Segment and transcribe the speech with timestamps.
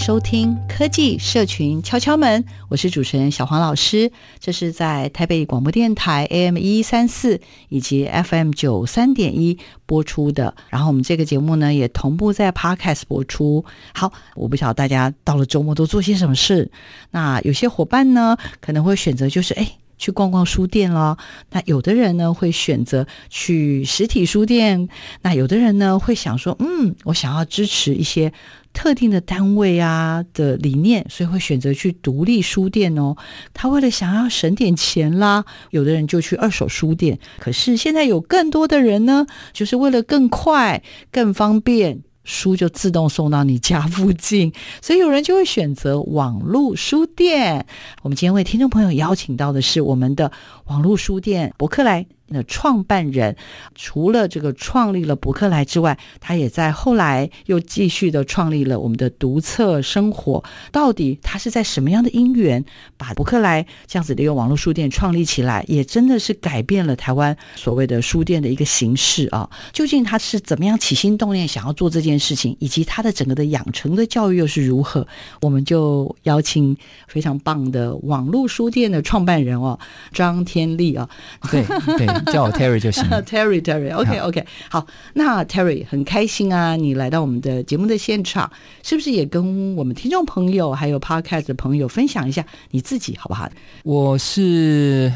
[0.00, 4.10] 收听科技社群敲敲门，我是主持人小黄老师。
[4.38, 10.54] 这是在台北广播电台 AM 一三四以及 FM 九三点一播出的。
[10.70, 13.62] 然后我们这个节目呢，也同步在 Podcast 播出。
[13.92, 16.70] 好，我不晓得大家到了周末都做些什么事。
[17.10, 19.76] 那有些伙伴呢，可能会选择就是哎。
[20.00, 21.18] 去逛逛书店咯，
[21.50, 24.88] 那有的人呢会选择去实体书店，
[25.20, 28.32] 那有的人呢会想说，嗯，我想要支持一些
[28.72, 33.16] 特定的单位啊的理念，所以会选择去独立书店哦。
[33.52, 37.18] 他为了想要省点钱啦，有的人就去二手书店。
[37.38, 42.02] 可是现在有更多的人呢，就是为了更快、更方便。
[42.22, 47.66] 书就自动送到你家附近， 所以有人就会选择网络书店。
[48.02, 50.30] 我们今天为听众朋友邀请到的是我们的
[50.66, 52.06] 网络书店博客来。
[52.32, 53.36] 那创办人
[53.74, 60.42] 除了这个创立了博客来之外，他也在后来又继续的创立了我们的读册生活。
[60.70, 62.64] 到底他是在什么样的因缘
[62.96, 69.50] 把博客来这样子的一个网络书店创立起来，也真的是改变了台湾所谓的书店的一个形式啊？
[69.72, 75.04] 究竟他是怎么样起心动念想要做这件事情，以及他的整个的养成的教育又是如何？
[75.40, 76.76] 我们就邀请
[77.08, 79.76] 非常棒的网络书店的创办人哦，
[80.12, 81.08] 张天立啊，
[81.50, 81.64] 对
[81.98, 82.19] 对。
[82.26, 83.04] 叫我 Terry 就行。
[83.24, 88.50] Terry Terry，OK OK，好，那 Terry 很开心啊，你来到我们的节目的现场，
[88.82, 93.48] 是不是也跟我们听众朋友还有 Podcast 的朋友分享一下你自己好不好？
[93.84, 95.12] 我是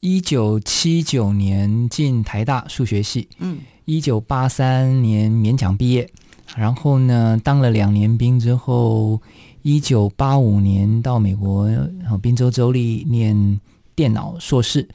[0.00, 6.08] 一九七九年进台大数学系，嗯，一九八三年勉强毕业，
[6.56, 9.20] 然后呢当了两年兵之后，
[9.62, 13.60] 一九八五年到美国然后宾州州立念
[13.94, 14.88] 电脑硕士。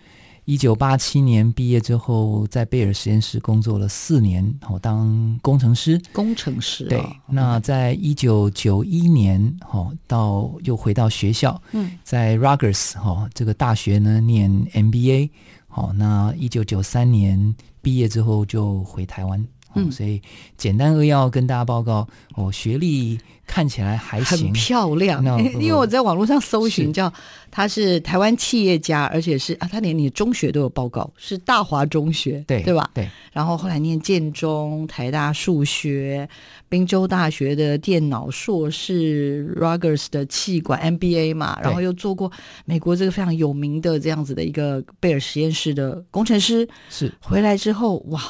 [0.47, 6.01] 一九八七年毕业之后，在贝尔实验室工作了四年，我当工程师。
[6.13, 7.03] 工程师、哦、对。
[7.27, 15.29] 那在一九九一年，哦，到又回到学校，嗯，在 Rutgers 哈这个大学呢念 MBA，
[15.67, 19.45] 好，那一九九三年毕业之后就回台湾，
[19.77, 20.21] 嗯，所以
[20.57, 23.19] 简单扼要跟大家报告，哦，学历。
[23.49, 25.23] 看起来还行，很漂亮。
[25.23, 27.11] No, 因为我在网络上搜寻，叫
[27.49, 32.91] 他是台湾企业家，而且是啊，他连你中学都有报告，是大华中学，对对吧？
[32.93, 33.09] 对。
[33.31, 36.27] 然后后来念建中、台大数学、
[36.67, 42.29] 宾州大学的电脑硕士、Rutgers 的气管 MBA 嘛，然后又做过
[42.65, 46.67] 美国这个非常有名的这样子的一个贝尔实验室的工程师。
[46.89, 48.21] 是回来之后，哇，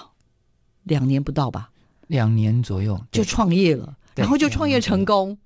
[0.87, 1.69] 两年不到吧？
[2.07, 3.93] 两年左右就创业了。
[4.15, 5.37] 然后就创业成功，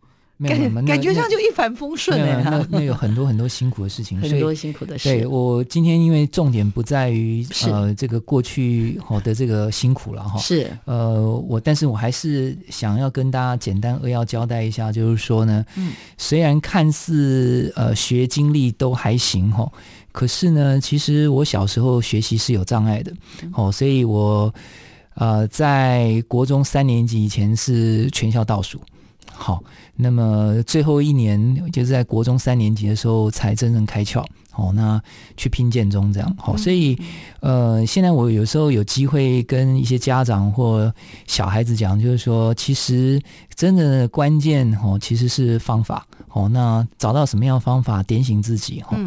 [0.42, 2.42] 感感觉上就一帆风顺哎。
[2.42, 5.10] 那那有很多很多辛苦的事情， 很多辛苦的事。
[5.10, 10.40] 对，我今天因为重点不在于呃这个过去好的这个辛苦了哈。
[10.40, 19.70] 是呃我，但是我还是想要跟大家简单扼要交代一下，就是说呢，嗯，虽然看似呃学经历都还行哈，
[20.14, 23.12] 可是呢，其实我小时候学习是有障碍的，
[23.54, 24.54] 哦，所以我。
[25.16, 28.80] 呃，在国中三年级以前是全校倒数，
[29.32, 29.64] 好，
[29.96, 34.26] 那么最后一年就是在国中三年级的时候才真正开窍。
[34.56, 35.02] 哦，那
[35.38, 37.00] 去拼建中这样，好，所以
[37.40, 40.94] 呃，现在我有时候有机会跟一些家长或
[41.26, 43.22] 小孩子讲，就是说，其实
[43.56, 46.50] 真的关键哦，其实是方法哦。
[46.50, 48.98] 那找到什么样的方法点醒自己哈。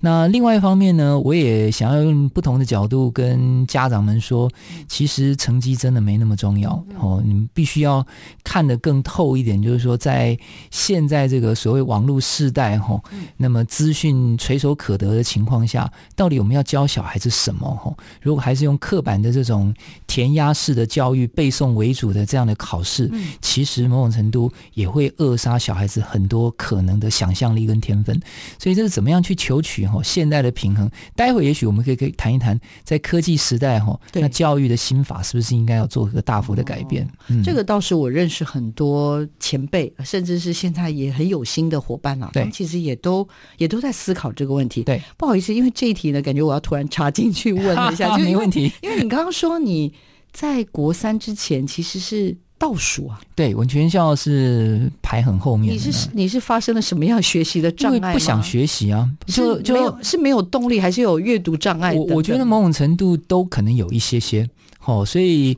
[0.00, 4.50] 那另外一方面呢，我也想要用不同的角度跟家长们说，
[4.88, 7.22] 其实成绩真的没那么重要哦。
[7.22, 8.04] 你们必须要
[8.42, 10.36] 看得更透一点，就是说，在
[10.70, 12.98] 现在这个所谓网络世代哈，
[13.36, 14.93] 那么资讯垂手可。
[14.94, 17.68] 可得的情况下，到底我们要教小孩子什么？
[17.74, 17.92] 哈，
[18.22, 19.74] 如果还是用刻板的这种
[20.06, 28.16] 填鸭式的教育、背诵为主的这样的考试，嗯、其实某种程度也会扼杀小孩子很多可能的想象力跟天分。
[28.56, 30.88] 所以这是怎么样去求取哈现代的平衡？
[31.16, 37.04] 待会也许我们可以可以谈一谈，在科技时代哈，那教育的心法是不是应该要做一个大幅的改变？
[37.04, 43.26] 哦嗯、这个倒是我认识很多前辈，甚至是现在也很有心的伙伴啊，对，其实也都
[43.58, 44.83] 也都在思考这个问题。
[44.84, 48.70] 对，不好意思，因为这一题呢，感觉我要突然插进去问一下， 就没问题。
[48.82, 49.92] 因为你刚刚说你
[50.32, 55.74] 在国三之前其实是倒数啊，对，文全校是排很后面。
[55.74, 58.12] 你是你是发生了什么样学习的障碍吗？
[58.12, 61.92] 不想学习啊，就就没有是没有动力，还是有阅读障碍？
[61.94, 64.48] 我我觉得某种程度都可能有一些些。
[64.86, 65.56] 哦，所以，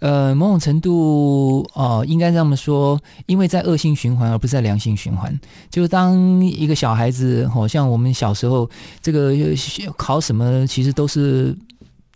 [0.00, 5.38] 呃，某种程度，哦、呃，应该这么说，因为在恶性循环，而不是在良性循环。
[5.70, 8.68] 就是当一个小孩子，好、哦、像我们小时候，
[9.02, 9.34] 这个
[9.96, 11.56] 考什么，其实都是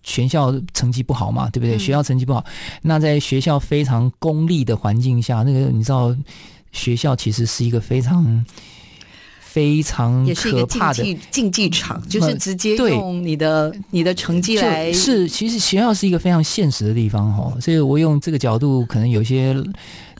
[0.02, 1.76] 全校成绩不好嘛，对不对？
[1.76, 2.44] 嗯、学校成绩不好，
[2.82, 6.14] 那在学校非常功利的环境下，那个你知道，
[6.70, 8.44] 学校其实是一个非常。
[9.52, 14.90] 非常可怕的竞技场，就是直接用你的你的成绩来。
[14.92, 19.54] 是，其实学校是一个非常现实的地方哈，所以我用这个角度，可能有些。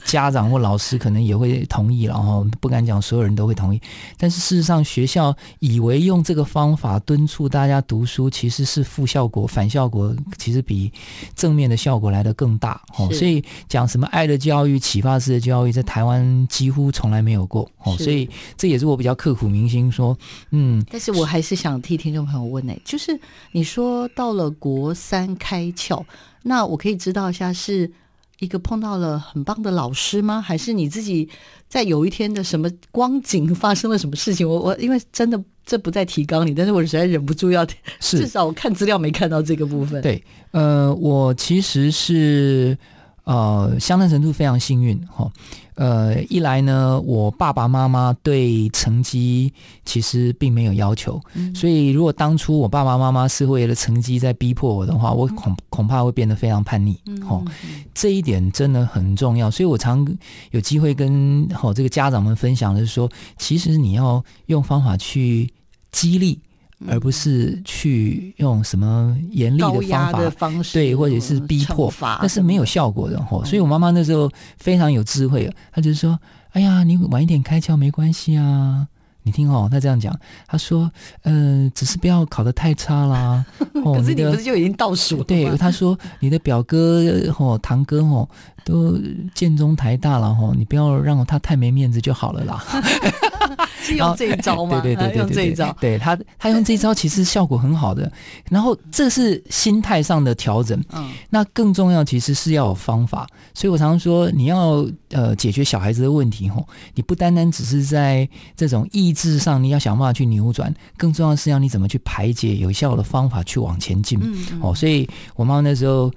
[0.05, 3.81] 家长或老师可能也会同意，然后不敢讲所有人都会同意。
[4.17, 10.91] 但是事实上，学校以为用这个方法敦促大家读书，其实是负效果、反效果，其实比
[11.35, 12.81] 正面的效果来得更大。
[12.97, 17.69] 哦，所以讲什么爱的教育、启发式的教育，在台湾几乎从来没有过。
[17.83, 20.17] 哦，所以这也是我比较刻骨铭心说，
[20.51, 20.83] 嗯。
[20.91, 23.19] 但是我还是想替听众朋友问呢，就是
[23.51, 26.03] 你说到了国三开窍，
[26.41, 27.91] 那我可以知道一下是。
[28.39, 30.41] 一个碰到了很棒的老师吗？
[30.41, 31.29] 还是你自己
[31.67, 34.47] 在有一天的什么光景发生了什么事情？
[34.47, 37.65] 我我因为真的这不在提纲里，但是我实在忍不住要，
[37.99, 40.01] 至少我看资料没看到这个部分。
[40.01, 40.21] 对，
[40.51, 42.77] 呃，我其实是
[43.23, 45.31] 呃相当程度非常幸运哈。
[45.75, 49.51] 呃，一来呢，我爸爸妈妈对成绩
[49.85, 56.95] 其实并没有要求，嗯、所以如果当初我爸爸妈妈是为了成绩在逼迫我的话，我恐恐怕会变得非常叛逆。
[57.27, 57.43] 哦，
[57.91, 60.07] 这一点真的很重要，所以我常
[60.51, 63.09] 有机会跟好这个家长们分享的是说，
[63.39, 65.51] 其实你要用方法去
[65.91, 66.39] 激励。
[66.87, 71.91] 而不是去用什么严厉的方法，方式对，或者是逼迫，
[72.21, 73.43] 那是没有效果的吼。
[73.45, 76.19] 所以我妈妈那时候非常有智慧，她就说
[76.53, 78.87] ：“哎呀，你晚一点开窍没关系啊。”
[79.25, 80.13] 你听哦，她这样讲，
[80.45, 80.91] 她说
[81.23, 83.45] ：“呃，只是不要考得太差啦。
[83.73, 85.23] ”可是你不是就已经倒数了？
[85.23, 87.01] 对，她说：“你的表哥
[87.31, 88.29] 吼、堂哥吼
[88.65, 88.99] 都
[89.33, 92.61] 建中台大了吼，你不要让他太没面子就好了啦。”
[93.81, 94.79] 是用这一招吗？
[94.81, 95.75] 对对对对，用这一招。
[95.79, 98.11] 对他，他用这一招其实效果很好的。
[98.49, 100.81] 然后这是心态上的调整。
[100.91, 103.27] 嗯，那更重要其实是要有方法。
[103.53, 114.19] 所以我常常说，你要呃解决小孩子的问题吼，你不单单只是在这种意志上，你要想办法去扭转，更重要的是要你怎么去排解，有效的方法去往前进。
[114.21, 116.11] 嗯，哦，所以我妈妈那时候。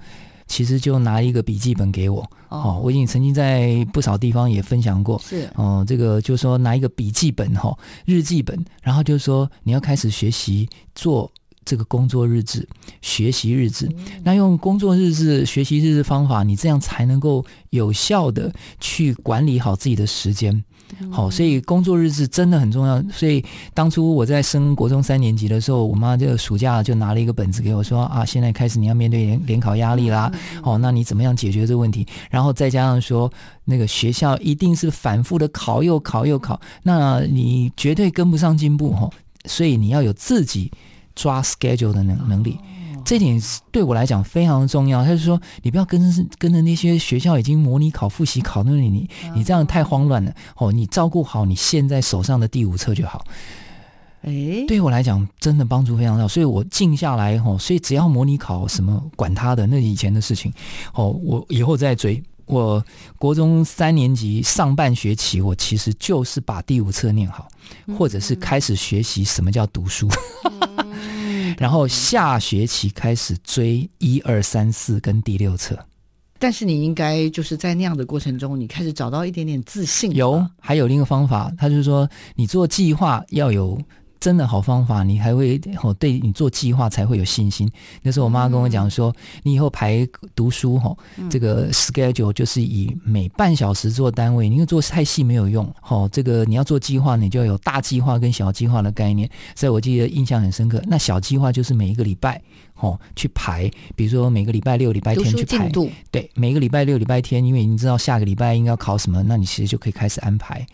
[0.47, 5.43] 其实就拿一个笔记本给我，哦，我已经曾经在不少地方也分享过，是。
[5.55, 11.29] 哦、呃，这个就是说拿一个笔记本哈，日记本，然后就是说你要开始学习做
[11.65, 12.67] 这个工作日志、
[13.01, 13.89] 学习日志，
[14.23, 20.63] 那用工作日志、学习日志方法，你这样才能够有效的去管理好自己的时间。
[21.11, 23.01] 好，所以工作日志真的很重要。
[23.11, 30.31] 所以当初我在升国中三年级的时候，我妈这个暑假就拿了一个本子给我说啊，现在开始你要面对联联考压力啦。
[30.63, 32.05] 好，那你怎么样解决这个问题？
[32.29, 33.31] 然后再加上说，
[33.65, 39.09] 那个学校一定是反复的考，又考又考，那你绝对跟不上进步哈。
[39.45, 40.71] 所以你要有自己
[41.15, 42.57] 抓 schedule 的能能力。
[43.07, 45.01] 这点对我来讲非常重要。
[45.01, 50.33] 他就说，你不要跟着跟着那些学校已经模拟考、复习考那里，你你这样太慌乱了。
[50.57, 53.23] 哦，你照顾好你现在手上的第五册就好。
[54.23, 56.27] 哎，对我来讲真的帮助非常大。
[56.27, 60.51] 所以我静下来，哦，所以只要模拟考什么，管他的，那以前的事情。
[60.93, 62.21] 哦，我以后再追。
[62.45, 62.83] 我
[63.17, 67.47] 国中三年级上半学期，我其实就是把第五册念好，
[67.97, 70.09] 或者是开始学习什么叫读书。
[71.57, 75.77] 然后下学期开始追一二三四跟第六册，
[76.39, 80.11] 但是你应该就是在那样的过程中，你开始找到一点点自信。
[80.13, 83.79] 有，还有另一个方法，他就是说，你做计划要有
[84.19, 87.69] 真的好方法，你还会哦，对你做计划才会有信心。
[88.01, 90.95] 那时候我妈跟我讲说，嗯、你以后排读书哈，
[91.29, 95.67] 这个 schedule 就是以每半小时做单位，因为做太细没有用。
[95.87, 99.29] 哦，这个你要做计划，你就要有大计划跟小计划的概念。
[99.55, 100.81] 所以我记得印象很深刻。
[100.87, 102.41] 那小计划就是每一个礼拜
[102.79, 105.69] 哦去排，比如说每个礼拜六、礼拜天去排。
[106.11, 110.65] 对，每个礼拜六、礼拜天，因为你知道下个礼拜应该要考什么，那你其实就可以开始安排。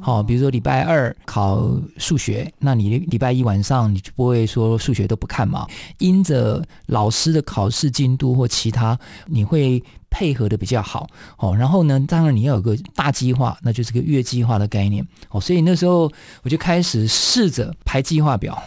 [0.00, 5.66] 好、哦，比如说礼拜二考数学，那你礼拜一晚上你就不会说数学都不看嘛？
[5.98, 11.08] 因着老师的考试进度或其他，你会配合的比较好。
[11.38, 15.06] 哦，然后呢，当然你要有个大计划，那就是个月计划的概念。
[15.30, 16.10] 哦，所以那时候
[16.42, 18.62] 我就开始试着排计划表。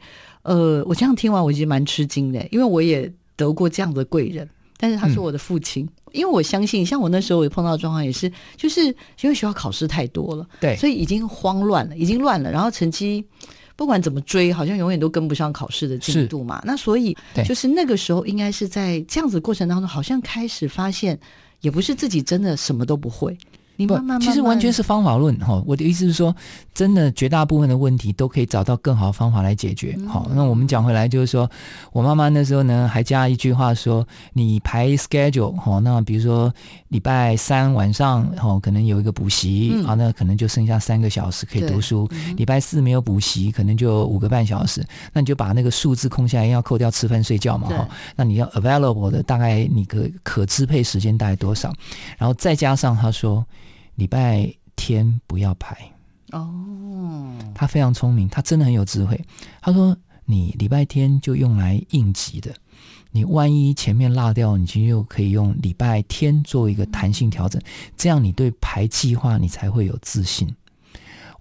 [0.48, 4.48] 呃，我这样听完，我其实蛮吃惊的，因为我也得过这样的贵人。
[4.80, 13.26] 但是他是我的父亲，嗯、因为我相信，像我那时候也碰到状况，也是就是因为学校考试太多了，对，所以已经慌乱了，已经乱了，然后成绩
[13.76, 16.62] 不管怎么追，好像永远都跟不上考试的进度嘛。
[16.64, 21.20] 那所以就是那个时候，应该是在这样子的过程当中，好像开始发现，
[21.62, 23.36] 也不是自己真的什么都不会。
[23.78, 25.64] 你慢慢慢慢不，其实完全是方法论哈。
[25.66, 26.36] 我的意思是说，
[26.74, 29.98] 真的绝大部分的问题都可以找到更好的方法来解决。
[30.08, 31.50] 好，那我们讲回来就是说，
[31.92, 36.52] 我妈妈那时候呢还加一句话说：“你排 schedule 哈，那比如说
[36.90, 42.10] 礼拜三晚上哈，可能有一个补习啊，那可能就剩下三个小时可以读书。
[42.36, 44.84] 礼拜四没有补习，可能就五个半小时。
[45.14, 47.88] 那你就把那个数字空下来，要扣掉吃饭睡觉嘛哈。
[48.16, 51.72] 那你要 available 的大概你可可支配时间大概多少？
[52.18, 53.46] 然后再加上他说。”
[53.98, 55.76] 礼拜天不要排
[56.32, 59.20] 哦，他非常聪明，他真的很有智慧。
[59.62, 62.54] 他说：“你礼拜天就用来应急的，
[63.12, 67.62] 你万一前面落掉，你其实又可以用礼拜天做一个弹性调整，
[67.98, 70.48] 这样你对排计划你才会有自信。”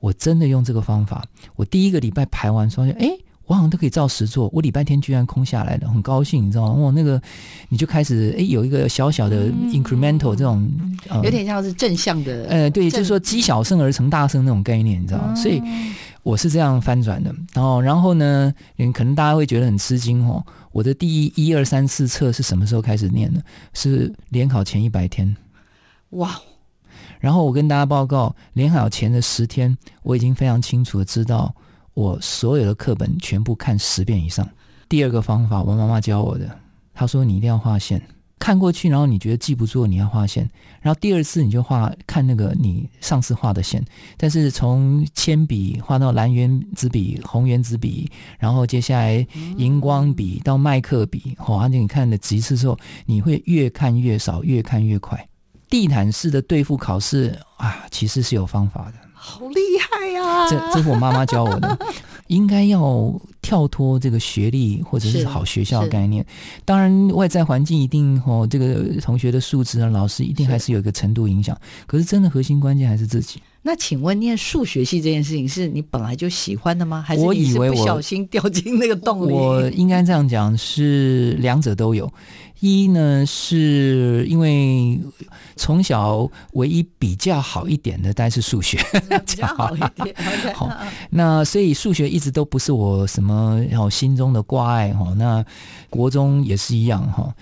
[0.01, 6.83] 我真的用这个方法，我第一个礼拜排完说：“哎。”我好像都可以照实做，我礼拜天居然空下来了，很高兴，你知道吗？
[6.83, 7.21] 哇，那个
[7.69, 10.69] 你就开始哎，有一个小小的 incremental 这种，
[11.11, 15.27] 嗯、有点像是正向的，呃，对，就是说积小胜而成大胜那种概念，你知道吗？
[15.29, 15.63] 嗯、所以
[16.25, 17.33] 我是这样翻转的。
[17.55, 18.53] 然后，然后呢，
[18.93, 20.45] 可能大家会觉得很吃惊哦。
[20.73, 23.41] 我的第一一二三四册是什么时候开始念的？
[23.73, 25.37] 是联考前一百天。
[26.11, 26.37] 哇！
[27.21, 31.55] 然后我跟大家报告，联考前的十天，我已经非常清楚的知道。
[31.97, 34.47] 我所有的课本全部看十遍以上。
[34.87, 36.47] 第二个方法，我妈妈教我的，
[36.93, 38.01] 她说你一定要画线，
[38.39, 40.47] 看过去，然后你觉得记不住，你要画线。
[40.83, 43.83] 然后第二次你就画，看那个你上次画的线。
[44.19, 49.27] 但是从铅笔画到蓝圆珠笔、红圆珠笔，然后接下来
[49.57, 55.27] 荧光笔到麦克笔，哦，而且你看了几次之后，你会越看越少，越看越快。
[55.71, 59.06] 地毯式的对付考试啊，其实是有方法的。
[59.29, 60.49] 好厉害呀、啊！
[60.49, 61.77] 这这是我妈妈教我的，
[62.29, 66.25] 应该要跳脱这个学历或者是好学校的概念。
[66.65, 71.59] 当然，外在环境一定哦，这个同学的素质啊，老师一定还是有一个程度影响。
[71.89, 73.43] 可是，真的核心关键还是自己。
[73.67, 77.03] 那请问，念数学系这件事情是你本来就喜欢的吗？
[77.05, 79.33] 还是你是不小心掉进那个洞里？
[79.33, 82.09] 我，我应该这样讲，是两者都有。
[82.61, 85.01] 一呢，是因为
[85.57, 88.79] 从小唯一比较好一点的，当然是数学
[89.27, 90.15] 比较好一点。
[90.55, 90.71] 好，
[91.11, 95.13] 那所以数学一直都不是我什么好心中的挂碍哈。
[95.17, 95.45] 那
[95.91, 97.35] 国中也是一样哈。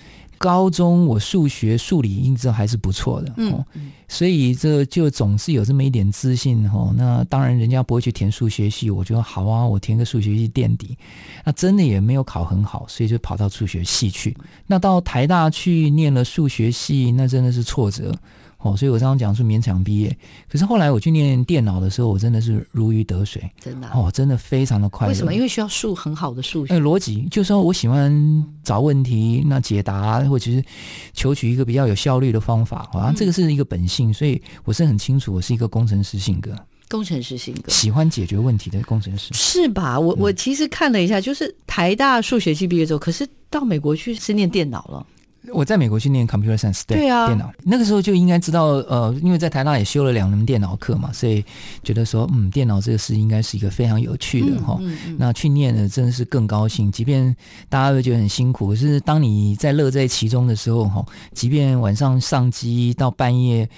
[0.44, 3.64] 高中我数学数理一直还是不错的，嗯，
[4.08, 6.92] 所以这就总是有这么一点自信哈。
[6.94, 10.98] 那当然人家不会去填数学系，我觉得好啊，我填个数学系垫底。
[11.46, 14.36] 那真的也没有考很好，所以就跑到数学系去。
[14.66, 18.14] 那到台大去念了数学系，那真的是挫折。
[18.64, 20.16] 哦，所以我刚刚讲是勉强毕业，
[20.50, 25.12] 可是后来我去念电脑的时候，我真的是如鱼得水，真的哦，真的非常的快乐。
[25.12, 25.34] 为什么？
[25.34, 26.72] 因为需要数很好的数学。
[26.72, 30.64] 哎，逻辑就是说我喜欢找问题，那解答或者是
[31.12, 40.00] 求取一个比较有效率的方法，好像这个是一个本性，所以我是很清楚，我是一个工程师性格，工程师性格，喜欢解决问题的工程师，是吧？
[40.00, 45.06] 我我其实看了一下，就是台大数学系毕业之后，可是到美国去是念电脑了。
[45.52, 51.44] 我在美国去念 computer science，对，对啊，电脑那个时候就应该知道，呃，因为在台大也修了两门电脑课嘛，所以
[51.82, 55.16] 觉得说，嗯，电脑这个事应该是一个非常有趣的哈、嗯嗯嗯。
[55.18, 57.34] 那去念呢，真的是更高兴，即便
[57.68, 63.68] 大家会觉得很辛苦，可是当你在乐在其中的时候，哈，即便晚上上机到半夜，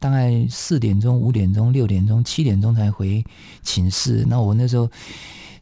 [0.00, 3.24] 大概四点钟、五点钟、六点钟、七点钟才回
[3.62, 4.90] 寝室，那我那时候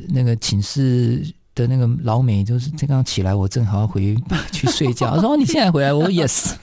[0.09, 1.23] 那个寝室。
[1.55, 4.15] 的那个老美就是刚刚起来，我正好要回
[4.53, 5.15] 去睡觉。
[5.15, 6.53] 他说：“你现在回来？”我说：“Yes。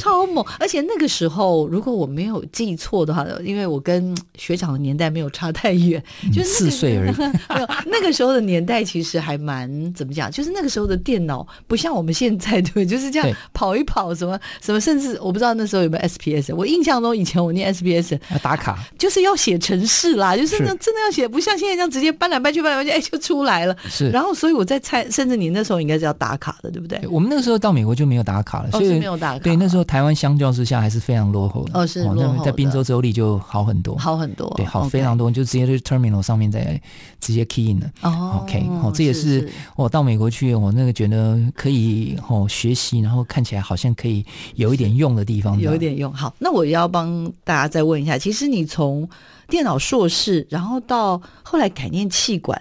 [0.00, 0.44] 超猛！
[0.58, 6.02] 而且那个时候，如果我没有记错的话，因为我跟学长的年代没有差太远，
[6.32, 7.14] 就是、那个、四岁而已。
[7.54, 10.30] 没有，那个时候的年代其实还蛮怎么讲？
[10.30, 16.54] 就是那个时候的电脑不像我们现在对，就是这样跑一跑什么什么，甚至我不知道那时候有没有 SPS。
[16.54, 23.75] 我印象中以前我念 SPS 要打卡，就是要写程式啦，就是那真的要写，不像现在这样直接搬来搬去搬来搬去，哎就出来了。
[23.88, 27.00] 是，然后所以我在猜，甚至你那时候应该是要打卡的，对不对？
[27.08, 29.38] 我们那个时候到美国就没有打卡了，所以、哦、没有打卡。
[29.40, 31.78] 对，那时候台湾相较之下还是非常落后的。
[31.78, 32.44] 哦，是落后的。
[32.44, 34.52] 在宾州州立就好很多，好很多。
[34.56, 36.80] 对，好非常多，就直接在 terminal 上面再
[37.20, 37.90] 直接 key in 了。
[38.02, 46.12] 哦，OK，哦，这也是我到美国去，我那个觉得可以哦学习，然后看起来好像可以有一点用的地方，有一点用。
[46.12, 49.08] 好，那我要帮大家再问一下，其实你从
[49.48, 52.60] 电脑硕士，然后到后来改念气管，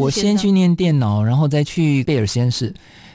[0.00, 2.74] 我先去念电脑，然后再去贝尔实验室。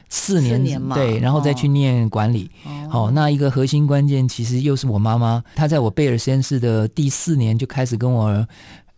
[0.10, 2.50] 四年，四年嘛，对，然后再去念管理。
[2.90, 8.48] 好、哦哦，那一个核心关键其实又是我妈妈，她在我贝尔实验室的第四年就开始跟我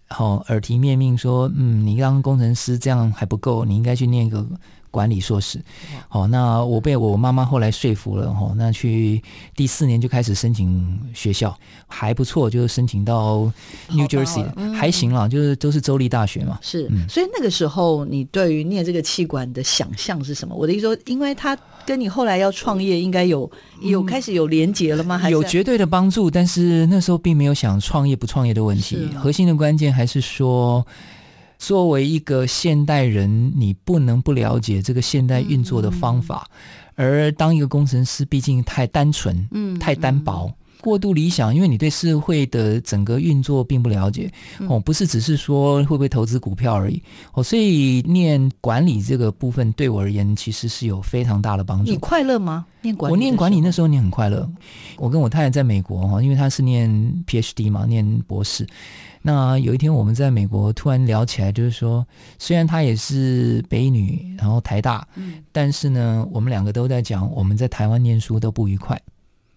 [0.09, 4.45] 好、哦、耳提面命说：“嗯，你当工程师这样还不够，你应该去念一个。”
[4.91, 5.59] 管理硕士，
[6.07, 9.21] 好，那我被我妈妈后来说服了，哈，那去
[9.55, 11.55] 第四年就开始申请学校，
[11.87, 13.51] 还不错，就是申请到
[13.89, 16.57] New Jersey，嗯、还行啦，就是都是州立大学嘛。
[16.61, 20.55] 是，嗯、所以那个时候你对于念这个气管的想象是什么？
[20.55, 23.49] 我的意思说，因为他跟你后来要创业应该有
[23.81, 25.17] 有开始有连结了吗？
[25.17, 30.85] 还是有绝对的帮助，但是那时候并没有想创业不创业的问题，核心的关键还是说。
[31.59, 36.49] 作为一个现代人，你不能不了解这个现代运作的方法。
[36.95, 40.51] 嗯、而当一个工程师，毕竟太单纯，嗯，太单薄。
[40.79, 44.31] 嗯过度理想，因为你对社会的整个运作并不了解
[44.69, 51.91] 哦，不是只是说会不会投资股票而已哦，所以念管理这个部分对我而言其实是有非常大的帮助。
[51.91, 52.65] 你快乐吗？
[52.81, 54.49] 念管理，我念管理那时候你很快乐。
[54.95, 56.89] 我跟我太太在美国哈，因为她是念
[57.27, 58.65] PhD 嘛，念博士。
[59.21, 62.07] 那有一天我们在美国突然聊起来，就是说，
[62.37, 68.97] 虽然她也是北女，然后台大，嗯，但是呢，我们两个都在讲我们在台湾念书都不愉快。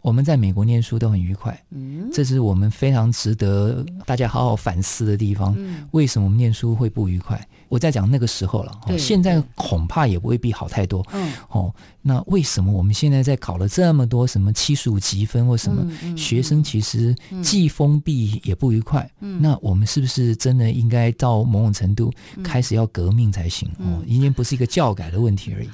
[0.02, 5.54] 我们在美国念书都很愉快，嗯，这是我们非常值得大家好好反思的地方。
[5.56, 7.40] 嗯，为什么我们念书会不愉快？
[7.68, 11.06] 我在讲那个时候了，现在恐怕也未必好太多。
[11.12, 19.08] 嗯，哦，那为什么我们现在在考了这么多什么七十五级分或什么，学生其实既封闭也不愉快？
[19.20, 22.12] 嗯，那我们是不是真的应该到某种程度
[22.42, 23.70] 开始要革命才行？
[23.78, 25.68] 哦，已经不是一个教改的问题而已。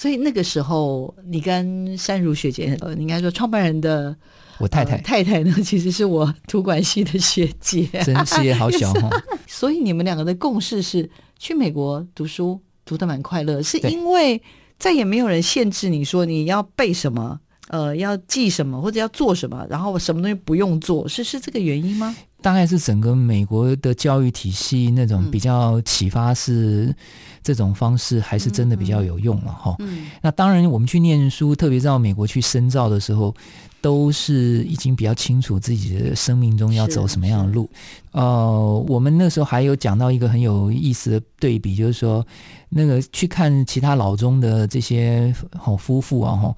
[0.00, 4.16] 所以那个时候，你跟山如学姐，呃，应该说创办人的
[4.58, 9.10] 我太太、呃、太太呢， 其实是我图管系的学姐，真事业好小哈。
[9.46, 11.06] 所以你们两个的共识是
[11.38, 14.40] 去美国读书，读的蛮快乐，是因为
[14.78, 22.16] 再也没有人限制你说你要背什么，呃，要记什么或者要做什么，然后什么东西不用做，是是这个原因吗？
[22.40, 26.96] 大概是整个美国的教育体系那种比较启发式
[27.42, 29.76] 这种方式，还是真的比较有用了哈。
[30.22, 33.34] 那当然，我们去念书，特别到美国去深造的时候，
[33.80, 37.68] 都是已经比较清楚自己的生命中要走什么样的路。
[38.12, 42.26] 呃，我们那时候还有讲到一个很有意思的对比，就是说，
[42.68, 46.54] 那个去看其他老中的这些好夫妇啊哈。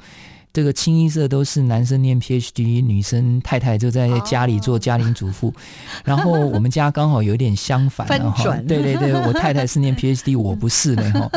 [0.53, 5.47] 这个清一色都是男生念 PhD，女生太太就在家里做家庭主妇。
[5.47, 5.55] Oh.
[6.05, 8.65] 然后我们家刚好有点相反，翻转。
[8.67, 11.31] 对对对，我太太是念 PhD， 我不是的哈。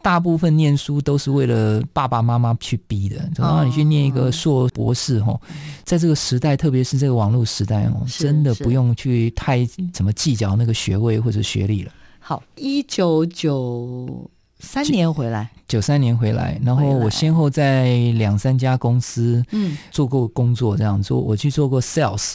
[0.00, 5.38] 大部分念书都是为了爸爸妈妈去逼的，然后你去念一个硕博士哈，
[5.84, 11.92] 在这个时代，特别是这个网络时代哦，真的不用去太怎么计较那个学位或者学历了。
[12.20, 14.30] 好，一九九。
[14.60, 19.76] 三年回来，九三年回来，然后我先后在两三家公司嗯。
[19.90, 22.34] 做过工作，这样做，我去做过 sales，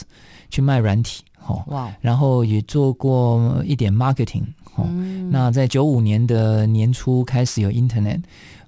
[0.50, 4.84] 去卖软体，哦，哇，然后也做过一点 marketing，哦，
[5.30, 8.20] 那在九五年的年初开始有 internet，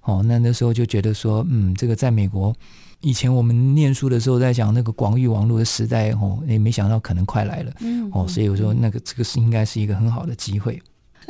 [0.03, 2.55] 哦，那那时候就觉得说，嗯，这个在美国，
[3.01, 10.81] 以前我们念书的时候在讲那个广域网络的时代，哦，也没想到可能快来了，嗯，哦，所以我说那个这个是应该是一个很好的机会。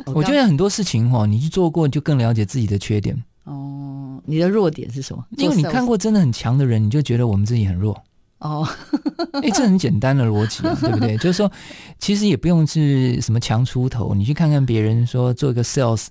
[0.05, 3.15] 我觉得很多事情哈，你去做过，就更了解自己的缺点。
[3.43, 5.25] 哦，你的弱点是什么？
[5.37, 8.01] 因为你看过真的很强的人，你就觉得我们自己很弱。
[8.39, 8.65] 哦，
[9.43, 11.15] 哎，这很简单的逻辑啊，对不对？
[11.19, 11.51] 就是说，
[11.99, 16.05] 其实也不用是什么强出头，你去看看别人说做一个 sales，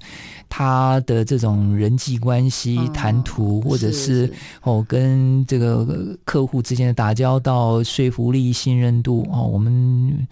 [0.48, 4.31] 他的这种人际关系、谈吐，或者是
[4.62, 10.29] 哦跟这个客户之间的打交道、说服力、信任度哦，我们。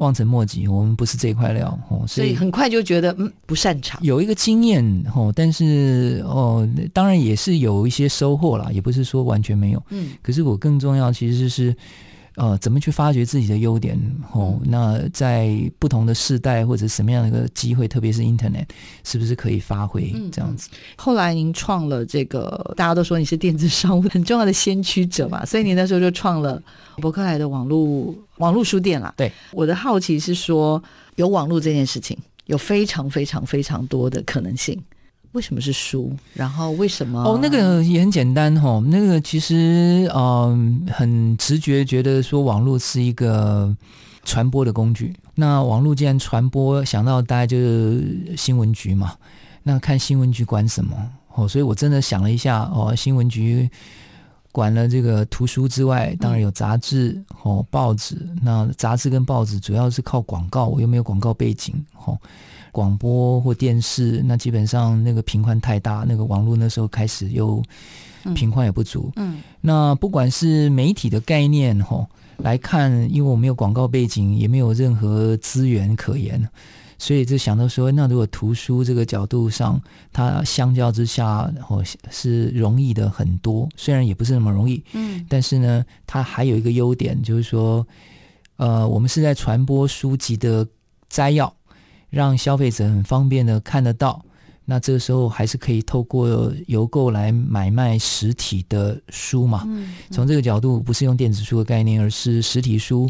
[0.00, 4.84] 望尘莫及，我们不是这块料哦，所以很快就觉得嗯不擅长，有一个经验
[5.14, 11.74] 哦，但是哦，当然也是有一些收获啦，也不是说完全没有，嗯，可是我更重要其实是。
[12.40, 14.00] 呃，怎么去发掘自己的优点？
[14.32, 18.64] 哦，那在不同的世代或者什么样的一个机会，特别是 Internet，
[19.04, 20.70] 是不是可以发挥这样子？
[20.72, 26.58] 嗯、后来您创了这个，大家都说你是电子商务很重要的先驱者嘛， 所以您那时候就创了
[26.96, 29.12] 博客来的网络网络书店啦。
[29.18, 30.82] 对，我的好奇是说，
[31.16, 34.82] 有网络这件事情，有非常非常非常多的可能性。
[35.32, 36.12] 为什么是书？
[36.34, 37.22] 然后为什么？
[37.22, 38.84] 哦，那个也很简单哈、哦。
[38.88, 43.74] 那个其实嗯、很直觉觉得说网络是一个
[44.24, 45.14] 传播的工具。
[45.36, 49.14] 那网络既然传播，想到大概就是新闻局嘛。
[49.62, 50.96] 那看新闻局管什么？
[51.34, 53.70] 哦，所以我真的想了一下哦，新闻局
[54.50, 58.16] 管了这个图书之外，当然有杂志哦，报纸。
[58.42, 61.72] 那杂志跟报纸主要是靠广告，我又没有广告背景
[62.04, 62.18] 哦。
[62.72, 67.62] 广播或电视，那基本上那个频宽太大，那个网络那时候开始又
[68.34, 69.10] 频宽也不足。
[69.16, 72.06] 嗯，嗯，那不管是媒体的概念吼
[72.38, 76.48] 来看，因为我没有广告背景，也没有任何资源可言，
[76.98, 79.80] 所以就想到说，那如果图书这个角度上，
[80.12, 87.86] 它相较之下哦是容易的很多，虽然也不是那么容易，嗯，但是呢，它还有一个优点，就是说，
[88.56, 90.66] 呃，我们是在传播书籍的
[91.08, 91.52] 摘要。
[92.10, 94.22] 让消费者很方便的看得到，
[94.64, 99.62] 那这个时候还是可以透过邮购来买卖实体的书嘛。
[99.66, 103.08] 嗯，从这个角度，不是用电子书的概念，而是实体书。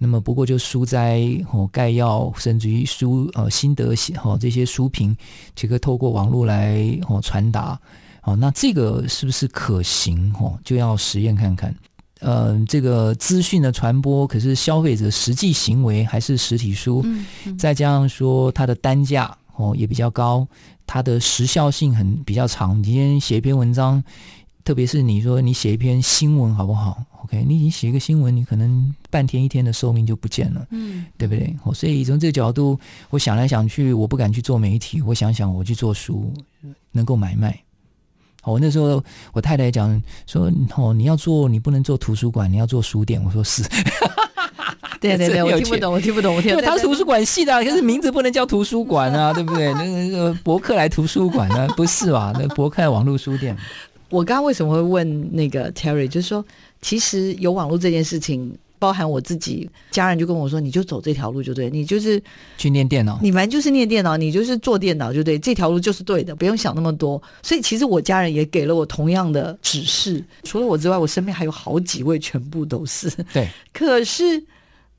[0.00, 1.20] 那么不过就书摘
[1.52, 5.16] 哦概要，甚至于书呃心得写哦这些书评，
[5.54, 7.78] 这个透过网络来哦传达
[8.22, 10.56] 哦，那这个是不是可行哦？
[10.62, 11.74] 就要实验看看。
[12.20, 20.46] 呃，这个资讯的传播，可是消费者实际行为还是实体书，嗯嗯、再加上说它的单价哦也比较高，
[20.86, 22.78] 它的时效性很比较长。
[22.78, 24.02] 你今天写一篇文章，
[24.64, 31.54] 特别是你说你写一篇新闻好不好？OK，你你写一个新闻，你可能半天一天的寿命就不见了，嗯，对不对？
[31.62, 32.78] 哦，所以从这个角度，
[33.10, 36.32] 我想来想去，我不敢去做媒体，我想想我去做书，
[36.90, 37.58] 能够买卖。
[38.44, 43.62] 我那时候，我太太讲说：“哦，你要做，你不能做图书馆，你要做书店。”我说：“是。
[45.00, 46.60] ”对 对对，我听不懂，我听不懂，我听不懂。
[46.60, 49.72] 因为他是图书馆系的，可是名字不能叫图书馆啊，对不对？
[49.74, 51.68] 那个博客来图书馆呢？
[51.76, 52.32] 不是吧？
[52.38, 53.56] 那博客来网络书店。
[54.10, 56.08] 我刚刚为什么会问那个 Terry？
[56.08, 56.44] 就是说，
[56.80, 58.56] 其实有网络这件事情。
[58.78, 62.22] 包含我自己家人就跟我说，你就走这条路就对，你就是
[62.56, 67.22] 去念电脑，你反正就是念电脑，你就是做电脑就对，这条路就是对的，不用想那么多。
[67.42, 74.42] 所以其实我家人也给了我同样的指示，除了我之外，我身边还有好几位，全部都是对，可是。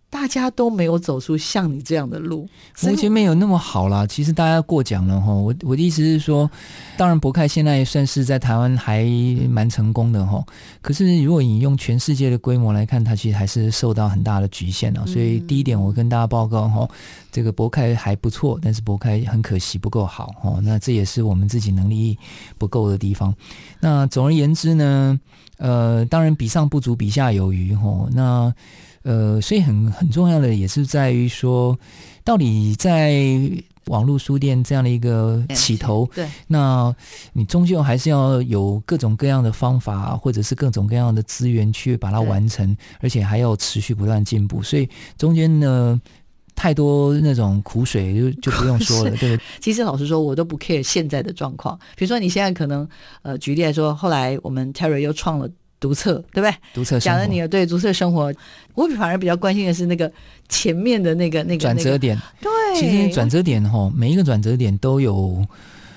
[0.10, 2.48] 大家都没有走出像你这样的路，
[2.82, 4.08] 目前没有那么好啦。
[4.08, 5.32] 其实大家过奖了哈。
[5.32, 6.50] 我我的意思是说，
[6.98, 9.06] 当然博凯现在算是在台湾还
[9.50, 10.44] 蛮成功的哈。
[10.82, 15.06] 可是如果你用全世界的规模来看，它其实还是受到很大的局限了。
[15.06, 16.90] 所以第一点，我跟大家报告哈，
[17.32, 20.60] 这个博凯还不错，但是博凯很可惜不够好哦。
[20.64, 22.18] 那这也是我们自己能力
[22.58, 23.34] 不够的地方。
[23.80, 25.20] 那总而言之呢，
[25.58, 28.08] 呃，当然比上不足，比下有余哈。
[28.12, 28.52] 那
[29.04, 31.78] 呃，所以很很重要的也是在于说，
[32.24, 33.24] 到底在
[33.86, 36.94] 网络书店这样的一个起头，对，那
[37.34, 44.62] 你终究还是要有各种各样的方法，或者是各种各样的资源去把它完成，而且还要持续不断进步。
[44.62, 46.00] 所以中间呢，
[46.54, 49.40] 太多那种苦水就就不用说了， 对。
[49.60, 51.76] 其实老实说，我都不 care 现在的状况。
[51.96, 52.88] 比如说你现在可能，
[53.24, 55.50] 呃，举例来说，后来我们 Terry 又创了。
[55.80, 56.54] 读册对不对？
[56.74, 58.34] 独册讲了你的对独册生活，
[58.74, 60.12] 我反而比较关心的是那个
[60.48, 62.20] 前面的那个那个转折点。
[62.42, 65.46] 对，其实转折点哈，每一个转折点都有，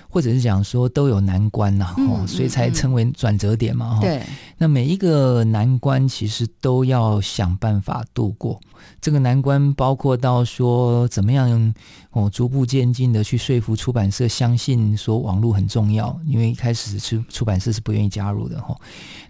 [0.08, 4.00] 或者是讲说都有难关呐，哦，所以才称为转折点嘛，哈。
[4.00, 4.22] 对，
[4.58, 8.60] 那每一个难关其实都要想办法度过。
[9.02, 11.74] 这个难关包括到说怎么样
[12.12, 18.76] 哦，逐步渐进的去说服出版社相信说网络很重要，因为一开始出出版社是不愿意加入的哈。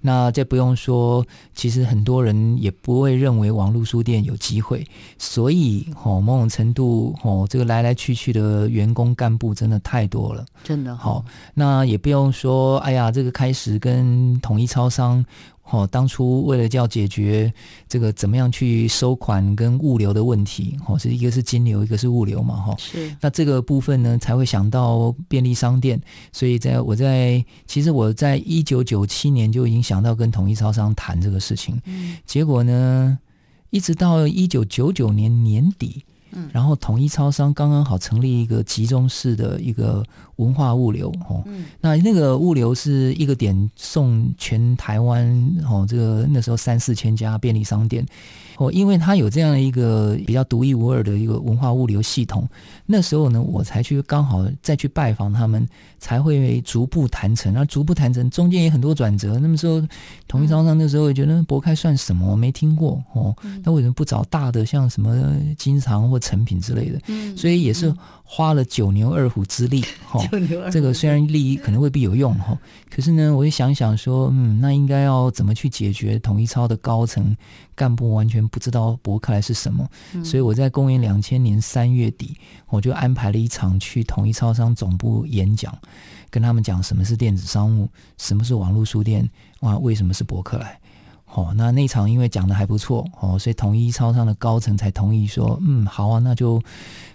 [0.03, 11.25] 那这不用说，其实很多人也不会认为网络书店有机会，所以哦，某种程度哦，这个来来去去的员工干部真的太多了，真的好。
[11.55, 15.25] 那也不用说，哎呀，这个开始跟统一超商。
[15.73, 17.53] 哦，当初为了要解决
[17.89, 23.17] 这个怎么样去收款跟物流的问题，哦，是一个是金流，一个是物流嘛，哈，是。
[23.23, 25.99] 那这个部分呢，才会想到便利商店。
[26.31, 33.19] 所以在我在其实我在一九九七年就已经想到跟统一超商谈这个事情，嗯，结果呢，
[33.71, 36.05] 一直到一九九九年年底。
[36.35, 40.03] 嗯，然后统一超商刚刚好成立一个集中式的一个
[40.43, 45.27] 文化物流哦，嗯，那那个物流是一个点送全台湾
[45.69, 48.05] 哦，这个那时候三四千家便利商店
[48.59, 52.49] 哦，因为它有这样的一个比较独一无二的一个文化物流系统，
[52.87, 55.67] 那时候呢，我才去刚好再去拜访他们，
[55.99, 59.39] 才会逐步谈成，那逐步谈成，中间也很多转折。
[59.39, 59.87] 那么说
[60.29, 65.17] 统一招商那时候也觉得博开算什么，我没听过哦，那为什么不找大的，像什么
[65.57, 70.32] 经常或成品之类的，嗯，所以也是花了九牛二虎之力，哈、嗯，
[70.71, 72.59] 这个虽然利益可能未必有用，哈，
[72.91, 77.37] 可是呢，我就想想说，嗯，那应该要怎么去解决统一超的高层
[77.75, 82.37] 干部完全不知道博客来是什么，嗯、所以我在公元两千年三月底，
[82.69, 85.77] 我就安排了一场去统一超商总部演讲，
[86.31, 89.29] 跟他们讲什么是电子商务，什么是网络书店，
[89.61, 90.79] 哇，为什么是博客来。
[91.35, 96.63] 哦，那那场因为讲的还不错哦，所以统一超商的高层才同意说，嗯，好啊，那就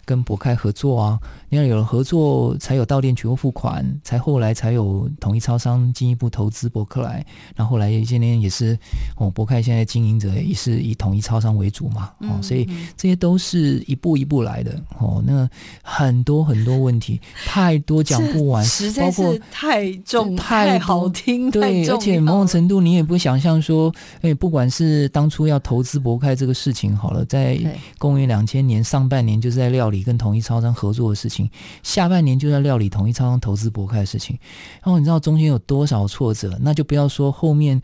[0.07, 1.19] 跟博开合作啊。
[1.49, 7.23] 你看有了合作，才有到店取货付款，才后来才有统一超商进一步投资博客来。
[7.55, 8.77] 然后后来今天也是
[9.17, 12.65] 哦，博开现在经营者也是以统一超商为主嘛，哦，所以
[12.95, 15.21] 这些都是一步一步来的哦。
[15.25, 15.47] 那
[15.83, 23.93] 很多很多问题太多讲不完，实在是太重太好听，对，而且某种程度你也不想象说。
[24.21, 27.59] 哎，不管是当初要投资博开这个事情好了，在
[27.97, 31.49] 公元两千年上半年就是在料理跟统一超商合作的事情，
[31.83, 34.37] 下半年就在料理统一超商投资博开的事情。
[34.83, 36.57] 然后你知道中间有多少挫折？
[36.61, 37.81] 那就不要说后面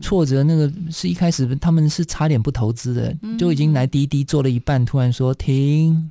[0.00, 6.10] 挫折，那个是一开始他们是差点不投资的，就已经来滴滴做了一半，突然说停。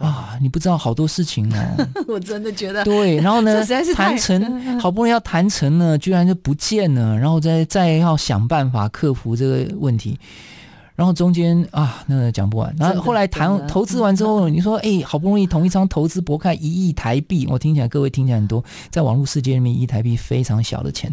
[0.00, 1.86] 哇，你不知道好多事情哦！
[2.08, 4.40] 我真的觉得对，然后呢，谈成
[4.80, 10.18] 好不容易要谈成了，居然就不见了，然后再再要想办法克服这个问题，
[11.02, 12.72] 然后中间啊，那个讲不完。
[12.78, 21.10] 然后后来谈投资完之后，你说哎，好不容易同一张投资博开一亿台币，我听起来各位听起来很多，在网络世界里面，一亿台币非常小的钱。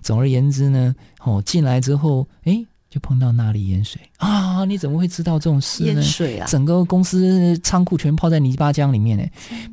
[0.00, 2.64] 总而言之呢，哦，进来之后，哎。
[2.92, 4.66] 就碰到那里淹水啊！
[4.66, 5.92] 你怎么会知道这种事呢？
[5.94, 6.46] 淹水啊！
[6.46, 9.24] 整个公司仓库全泡在泥巴浆里面呢，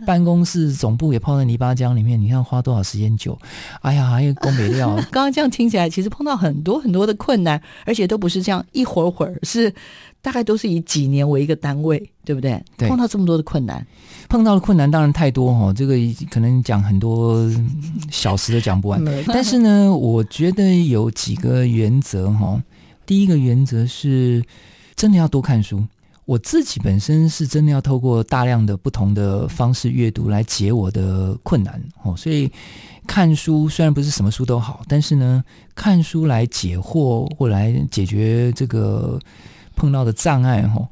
[0.05, 2.17] 办公室总部也泡在泥巴浆里面。
[2.17, 3.37] 你看花多少时间久？
[3.81, 4.95] 哎呀，还有工没料。
[5.11, 9.69] 刚刚这样听起来，其实碰到很多很多的困难，而且都不是这样一会儿会儿，是
[10.21, 12.63] 大概都是以几年为一个单位，对不对？
[12.77, 12.87] 对。
[12.87, 13.85] 碰到这么多的困难，
[14.29, 15.95] 碰到的困难当然太多哈，这个
[16.31, 17.37] 可能讲很多
[18.09, 19.03] 小时都讲不完。
[19.27, 22.57] 但是呢，我觉得有几个原则哈。
[23.09, 24.45] 第一个原则是，
[24.95, 25.83] 真的要多看书。
[26.25, 32.15] 我自己本身是真的要透过大量的不同的方式阅读来解我的困难哦。
[32.15, 32.51] 所以
[33.07, 35.43] 看书虽然不是什么书都好，但是呢，
[35.73, 39.19] 看书来解惑或来解决这个
[39.75, 40.87] 碰到的障碍哈。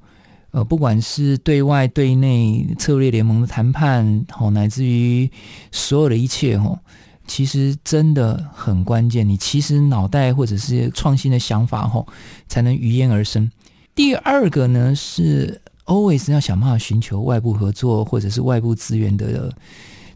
[0.50, 5.30] 呃，不管是对外对内策略联盟的谈判，哦，乃至于
[5.72, 6.82] 所有的一切哈。
[7.28, 12.08] 其实真的很关键，你其实脑袋或者是创新的想法吼，
[12.48, 13.52] 才能于焉而生。
[13.94, 19.54] 第二个呢是 always 要想办法寻求外部合作或者是外部资源的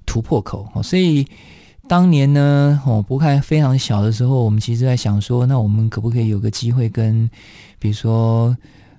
[0.06, 0.68] 突破口。
[0.82, 1.28] 所以
[1.88, 7.30] 当年呢，哦，博开非常小的时候，我们其实在想说，那我们可不可以有个机会跟，
[7.78, 8.56] 比如说。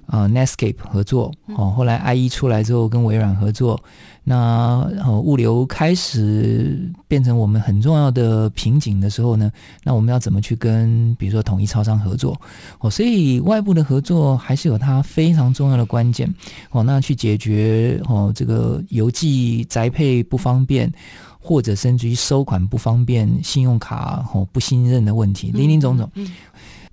[0.07, 3.81] 啊、uh，Netscape 合作哦，后来 IE 出来之后跟微软合作，
[4.25, 4.87] 那
[5.25, 9.51] 物流开始变成我们很重要的瓶颈的时候呢，
[9.85, 12.39] 那我们要怎么去跟比如说统一超商合作
[12.81, 12.91] 哦？
[12.91, 16.33] 所以外部的合作还是有它非常重要的关键
[16.71, 16.83] 哦。
[16.83, 20.93] 那去解决哦这个邮寄宅配不方便，
[21.41, 26.07] 或者甚至于收款不方便、信用卡哦不信任的问题，林林总总。
[26.15, 26.31] 嗯嗯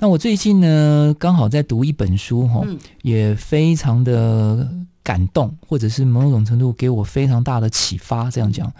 [0.01, 2.65] 那我最近呢，刚好在读一本书，哈，
[3.01, 4.65] 也非常的
[5.03, 8.31] 感动，或者是某种程度给我非常大的启发。
[8.31, 8.71] 这样讲，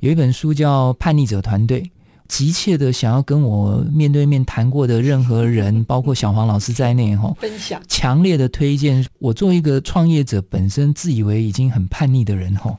[0.00, 1.80] 有一本书叫《叛逆者团队》，
[2.28, 9.06] 急切的想要跟我面对面谈过的任何人， 包括小黄老师在内，哈，分享，强烈的推荐。
[9.20, 12.76] 我作为一个创业者，本身自以为已经很叛逆的人，哈。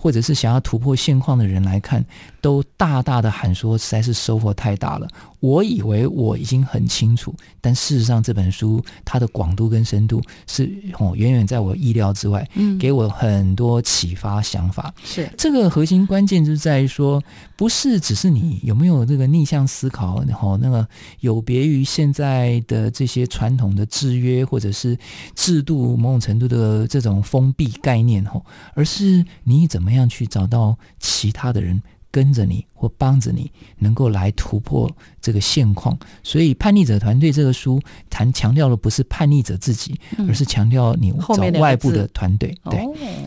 [0.00, 2.06] 或者是想要突破现况的人来看，
[2.40, 5.08] 都大大的喊说，实在是收获太大了。
[5.40, 14.92] 我以为我已经很清楚，但事实上这本书它的广度跟深度是哦远远在我意料之外，嗯，给我很多启发想法。
[15.04, 17.22] 是这个核心关键就是在于说，
[17.56, 20.86] 不是只是你有没有这个逆向思考，然后那个
[21.20, 24.98] 有别于现在的这些传统的制约或者是
[25.36, 29.88] 制度某种程度的这种封闭概念，吼，而是你怎么。
[29.88, 34.90] 怎么样去找到其他的人跟着你或帮着你，能够来突破
[35.20, 35.96] 这个现况。
[36.22, 42.54] 所以，叛逆者团队这个书谈强调的不是叛逆者自己，而是强调你找外部的团队。
[42.70, 42.80] 对，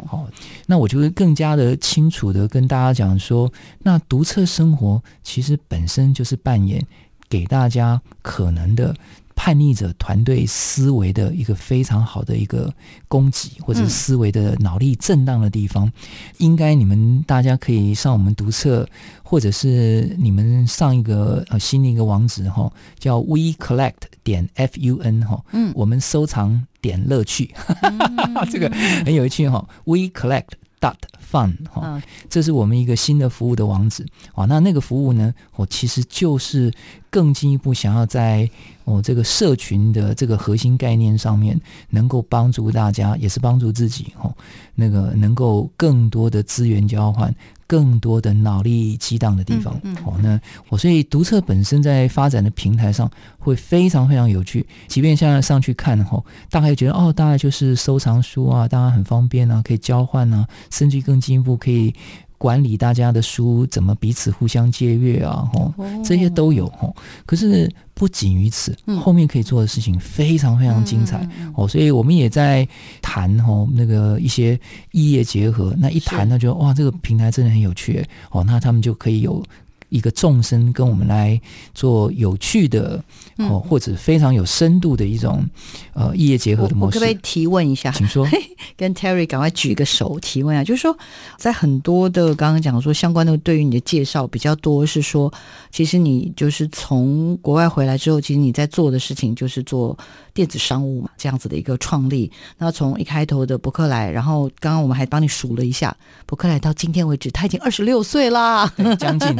[0.05, 0.27] 好，
[0.65, 6.85] 那我就会更加的清楚的跟大家讲说，那独特生活其实本身就是扮演
[7.29, 8.95] 给大家可能的。
[9.35, 12.73] 叛逆者团队思维的一个非常好的一个
[13.07, 15.91] 供给，或者思维的脑力震荡的地方，嗯、
[16.37, 18.87] 应该你们大家可以上我们读册，
[19.23, 27.99] 或者是你们上一个呃新的一个网址哈，叫 we collect 点 f u n 哈，嗯，我们收藏点乐趣，嗯、
[28.51, 28.69] 这个
[29.05, 30.49] 很有趣哈，we collect
[30.81, 30.95] dot
[31.31, 36.73] fun 哈，这是我们一个新的服务的网址啊，那那个服务呢，我其实就是。
[37.11, 38.49] 更进一步想要在
[38.85, 44.33] 哦这个社群的这个核心概念上面，能够帮助大家，也是帮助自己哦，
[44.75, 47.35] 那个能够更多的资源交换，
[47.71, 49.79] 更多的脑力激荡的地方。
[49.83, 54.65] 嗯，嗯哦，那我所以读册本身在发展的平台上会非常非常有趣。
[54.89, 61.95] 即便现在上去看哦，大概觉得哦，大概就是收藏书啊，当然很方便啊，可以交换啊，甚至更进一步可以。
[62.41, 65.47] 管理大家的书怎么彼此互相借阅啊？
[65.53, 65.71] 吼，
[66.03, 66.95] 这些都有吼。
[67.23, 71.67] 可是不仅于此，后面可以做的事情非常非常精彩哦。
[71.67, 72.67] 所以我们也在
[72.99, 74.59] 谈吼那个一些
[74.91, 75.75] 异业结合。
[75.77, 78.43] 那一谈他，就哇，这个平台真的很有趣哦。
[78.43, 79.43] 那他们就可以有。
[79.91, 81.39] 一个众生跟我们来
[81.75, 83.03] 做有趣的
[83.37, 85.45] 哦，或者非常有深度的一种
[85.93, 86.97] 呃异业结合的模式。
[86.97, 87.91] 我可不可以提问一下？
[87.91, 88.27] 请说。
[88.77, 90.63] 跟 Terry 赶快举个手提问啊！
[90.63, 90.97] 就是说，
[91.37, 95.31] 在很多的刚刚讲说相关的对于你的介绍比较多，是说
[95.71, 99.97] 其实你就是从国外回来之后，其实你在做的事情就是做
[100.33, 102.31] 电子商务嘛，这样子的一个创立。
[102.57, 109.35] 那从一开头的伯克莱，然后刚刚我们还帮你数了一下，伯克莱到今天为止，他已经二十六岁啦，将近。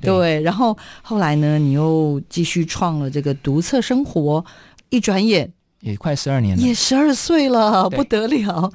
[0.00, 4.44] 对，对，然后后来呢，你又继续创了这个独册生活，
[4.90, 8.72] 一转眼也快十二年了，也十二岁了，不得了。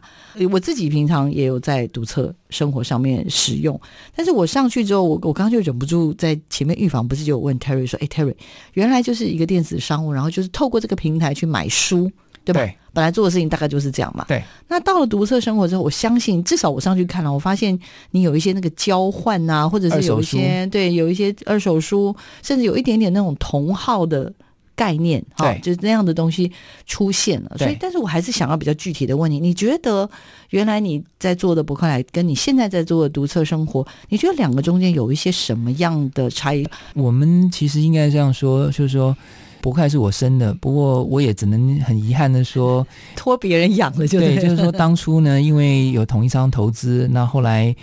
[0.51, 3.79] 我自己平常也有在独册生活上面使用，
[4.15, 8.35] 但是我上去之后，我我刚刚就忍不住在前面预防，不是就问 Terry 说：“哎，Terry，
[8.73, 12.09] 原来就是一个电子商务，然后就是透过这个平台去买书。”
[12.45, 12.61] 对吧？
[12.61, 14.25] 对，本来做的事情大概就是这样嘛。
[14.27, 14.43] 对。
[14.67, 17.77] 那到了独册生活之后，我相信至少我上去看了，我发现
[18.11, 24.31] 你有一些那个交换啊，或者是有一些对，有一些二手书，甚至有一点点那种同号的
[24.75, 26.51] 概念，哈，就是那样的东西
[26.85, 27.57] 出现了。
[27.57, 30.09] 所以，但是我还是想要比较具体的问你，你觉得
[30.51, 36.65] 原来你在做的博客来，跟你现在在做的独册生活，你觉得两个中间有一些什么样的差异？
[36.93, 39.15] 我们其实应该这样说，就是说。
[39.61, 47.75] 博客来是我生的，不过我也只能很遗憾的说，托别人养了就对，对，就是说当初呢，因为有同一张投资，那后来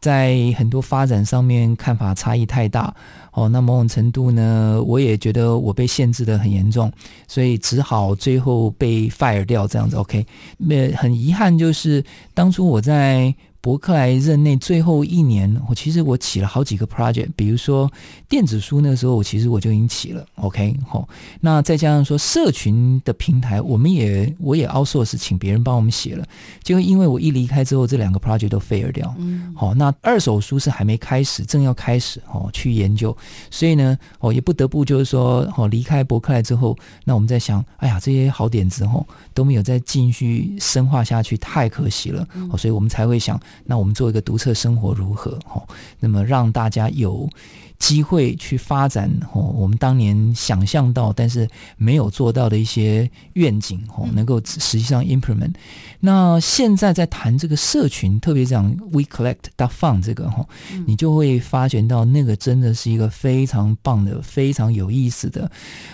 [0.00, 2.94] 在很多发展上面看法差异太大，
[3.32, 6.92] 哦，那某种程度呢，我也觉得我被限制的很严重，
[7.26, 9.96] 所以只好最后被 fire 掉这样子。
[9.96, 10.26] OK，
[10.58, 13.34] 那很遗憾就是当初我在。
[13.64, 17.90] 博克莱任内最后一年，我其实我起了好几个 project，比如说
[18.28, 21.08] 电子书那个时候，我其实我就已经起了，OK，好，
[21.40, 26.22] 那再加上说社群的平台，我们也我也 outsource 请别人帮我们写了，
[26.62, 33.16] 结果因为我一离开之后，这两个 project 都 fail 掉，嗯，好，那二手书是还没开始，正要开始哦去研究，
[33.50, 43.40] 所以呢，哦也不得不就是说，哦离开博克莱之后，那我们在想，哎呀这些好点子哦都没有再继续深化下去，太可惜了，哦，所以我们才会想。
[43.64, 45.38] 那我们做一个独特生活如何？
[45.46, 45.62] 哈，
[46.00, 47.28] 那么让大家有
[47.84, 55.52] 机会去发展哦，我们当年想象到但是没有做到的一些愿景哦，能够实际上 implement。
[56.00, 60.46] 那现在在谈这个社群，特别讲 We Collect dot Fun 这个哈，
[60.86, 65.50] 你就会发觉到那个真的是一个非常棒的、非常有意思的，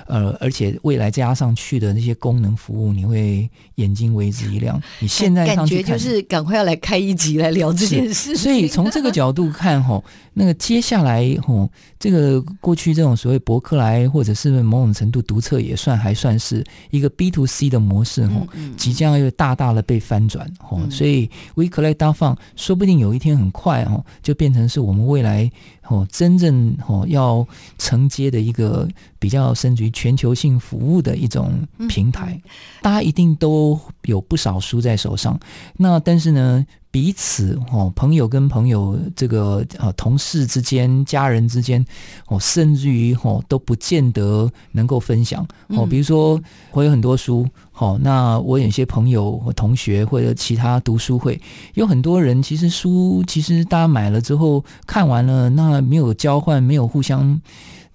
[0.06, 4.80] 呃，而且未来加上去的那些功能服务，你会眼睛为之一亮。
[5.00, 8.36] 你现在感觉就是赶快要来开一集来聊这件事。
[8.36, 10.00] 所以从这个角度看哈，
[10.34, 11.68] 那个接下来哈。
[11.98, 25.50] 这个过去这种所谓博客来，或者是某种程度独册也算还算是一个 B to C 的模式哦，即将又大大的被翻转哦，所以 We Collect dot Fun 说不定有一天很快哦，就变成是我们未来
[25.88, 28.88] 哦真正哦要承接的一个
[29.18, 31.52] 比较甚至于全球性服务的一种
[31.88, 32.40] 平台。
[32.80, 35.38] 大家一定都有不少书在手上，
[35.76, 41.84] 那但是呢，彼此哦，朋友跟朋友这个啊，同事之间、家人之间
[42.26, 45.86] 哦，甚至于哦，都不见得能够分享哦。
[45.86, 46.40] 比如说，
[46.72, 51.40] 我有很多书，好，那我有些朋友或同学或者其他读书会，
[51.74, 57.40] 有很多人其实书其实大家买了之后看完了，那没有交换，没有互相。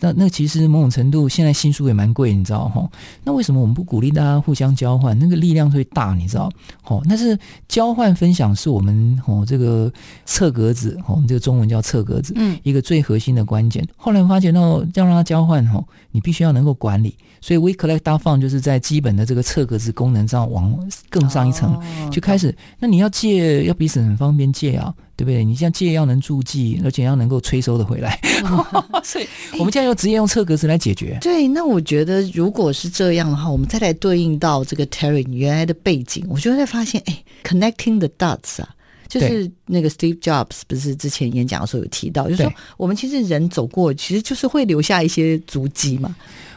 [0.06, 2.88] 那那其实某种程度，现在新书也蛮贵，你知道哈？
[3.24, 5.18] 那为什么我们不鼓励大家互相交换？
[5.18, 6.51] 那个力量会大，你知道？
[6.84, 7.36] 好，但是
[7.68, 9.91] 交换分享是我们哦这个
[10.24, 13.84] 侧格子，我们这个中文叫侧格子，嗯，一个最核心的关键。
[13.97, 17.16] 后来我发觉到要让它交换哈，你必须要能够管理。
[17.41, 20.78] 所以 We Collect Dot Fund 就是在基本的这个侧格子功能上往
[21.10, 21.80] 更上一层，
[22.12, 22.56] 就开始。
[22.80, 24.93] 那你要借，要彼此很方便借啊。
[25.16, 25.45] 对不对？
[25.45, 28.20] 你像借要能助记，而且要能够催收的回来，
[29.03, 31.18] 所以 我们现在要直接用测格子来解决。
[31.22, 38.70] 对，那我觉得如果是这样的话，我们再来对应到这个 Terry 原来的背景，我就会发现，哎，connecting the dots 啊，
[39.07, 46.13] 就是那个 Steve Jobs 不是之前演讲的时候有提到，就是说我们其实人走过，其实就是会留下一些足迹嘛。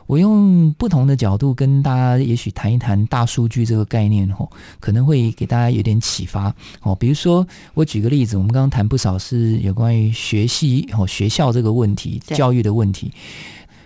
[0.09, 4.51] 我用不同的角度跟大家，也许谈一谈大数据这个概念吼，
[4.81, 6.95] 可能会给大家有点启发哦。
[6.95, 13.13] 比如说，我举个例子，我们刚刚谈不少是有关于学习哦，学校这个问题，教育的问题。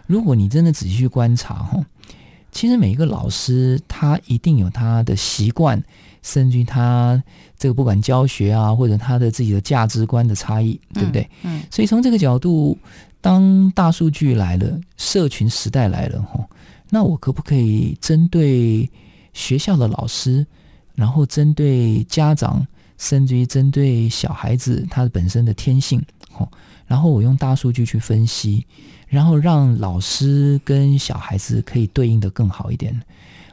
[0.07, 1.85] 如果你真的仔细去观察吼，
[2.53, 5.83] 其实每一个老师他一定有他的习惯，
[6.23, 7.21] 甚至于他
[7.59, 11.29] 这个不管教学啊，或者他的自己的价值观的差异，对不对？
[11.43, 11.59] 嗯。
[11.59, 12.79] 嗯，所以从这个角度。
[13.23, 16.45] 当大数据来了，社群时代来了，吼，
[16.91, 18.91] 那我可不可以针对
[19.33, 20.45] 学校的老师，
[20.97, 22.67] 然后针对家长，
[22.99, 26.49] 甚至于针对小孩子他本身的天性，吼，
[26.85, 28.67] 然后我用大数据去分析，
[29.07, 33.01] 然后让老师跟小孩子可以对应的更好一点。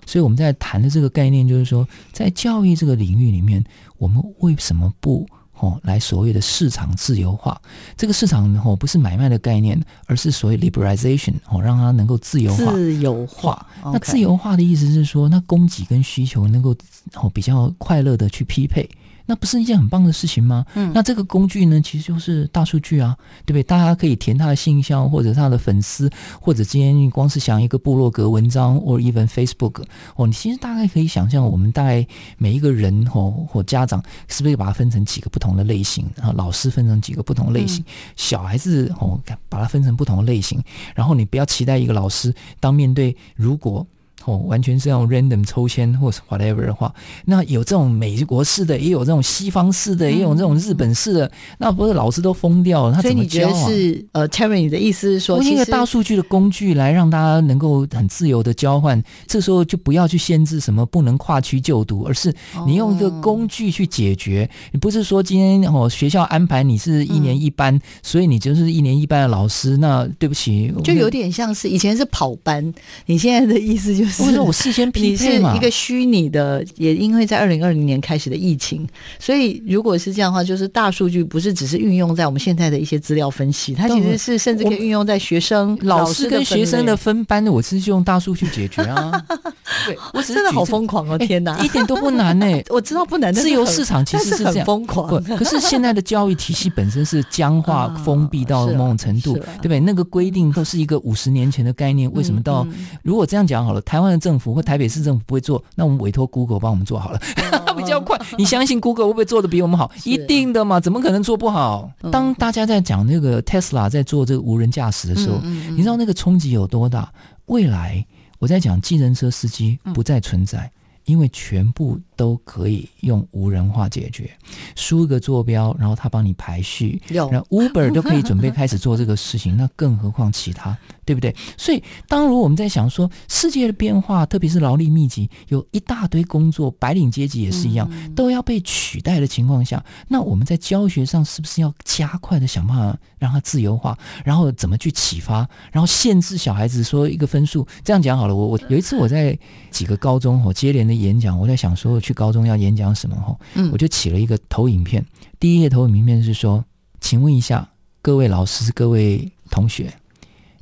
[0.08, 3.64] 所以我们在谈的这个概念，就是说，在教育这个领域里面，
[4.00, 5.28] 我们为什么不？
[5.60, 7.60] 哦，来所谓的市场自由化，
[7.98, 12.72] 这个市场哦不是买卖的概念，而是所谓 liberalization 哦，让它能够自由化。
[12.72, 16.76] 自由化，那自由化的意思是说，那供给跟需求能够
[17.16, 18.90] 哦比较快乐的去匹配。
[19.30, 20.66] 那不是一件很棒的事情吗？
[20.74, 23.16] 嗯，那这个工具呢，其实就是大数据啊，
[23.46, 23.62] 对不对？
[23.62, 26.10] 大家可以填他的信箱，或者他的粉丝，
[26.42, 29.84] 或者今天你光是想一个部落格文章，或 even Facebook，
[30.16, 32.04] 哦，你其实大概可以想象，我们大概
[32.40, 36.10] 每一个人哦，或家长是不是把它分成几个不同的类型？
[36.16, 40.60] 然后老师分成几个不同类型，嗯、小孩子哦，把它分成不同的类型。
[40.96, 43.86] 然后你不要期待一个老师，当面对如果。
[44.26, 46.94] 哦，完全是用 random 抽签或是 whatever 的话，
[47.26, 52.96] 那有这种美国式的，也有这种西方式的，也有这种日本式的，那不是老师都疯掉了？
[52.96, 53.52] 他怎么教啊？
[53.52, 62.34] 所以你觉得是呃，Terry 你的意思是说，用一个大数据的工具来让大家能够很自由的交换，这时候就不要去限制什么不能跨区就读，而是
[62.68, 64.48] 你用一个工具去解决。
[64.74, 72.74] 你不是说今天哦学校安排你是一年一班，所以你就是一年一班的老师，那对不起，就有点像是以前是跑班，
[73.06, 74.09] 你现在的意思就是。
[74.18, 78.88] 或者我事先匹配嘛，你是一个虚拟的，也因为在二零二零年开始的疫情，
[79.20, 89.12] 所以如果是这样的话，就是大数据不是只是运用在我们现在的一些资料分析，它其实是甚至可以运用在学生、老师跟学生的分班的，我是用大数据解决啊。
[89.86, 91.18] 对，我真的好疯狂哦！
[91.18, 92.46] 天哪，一点都不难呢。
[92.70, 95.24] 我知道不难，自由市场其实是这样疯狂。
[95.38, 99.80] 可是现在的教育体系本身是僵化、 封闭到某种程度，对不对？
[99.80, 102.68] 那个规定都是一个五十年前的概念，为什么到
[103.04, 107.20] 如果这样讲好了，台湾的政府或台北市政府不会做，那我们委托 Google 帮我们做好了，
[107.78, 108.20] 比较快。
[108.38, 109.92] 你相信 Google 会不会做的比我们好？
[110.04, 111.92] 一定的嘛，怎么可能做不好？
[112.12, 117.12] 当大家在讲那个 Tesla 在做这个无人驾驶的时候，你知道那个冲击有多大？
[117.46, 118.06] 未来
[118.40, 120.72] 我在讲计程车司机不再存在，
[121.06, 122.00] 因为全部。
[122.20, 124.30] 都可以用无人化解决，
[124.76, 131.34] 输一个坐标，然后他帮你排序，然后 Uber 都可以准备开始做这个事情， 那更何况其他，对不对？
[131.56, 143.98] 所以，当如我们在想说世界的变化，特别是劳力密集，有一大堆工作，白领阶级也是一样，都要被取代的情况下，那我们在教学上是不是要加快的想办法让它自由化？
[144.26, 145.48] 然后怎么去启发？
[145.72, 147.66] 然后限制小孩子说一个分数？
[147.82, 149.40] 这样讲好了，我我有一次我在
[149.72, 151.98] 几个高中我接连的演讲，我在想说。
[152.10, 153.16] 去高中要演讲什么？
[153.16, 153.38] 哈，
[153.72, 155.06] 我就起了一个投影片。
[155.40, 156.66] 第一页投影片是说，
[157.00, 157.70] 请问一下
[158.02, 159.94] 各位老师、各位同学，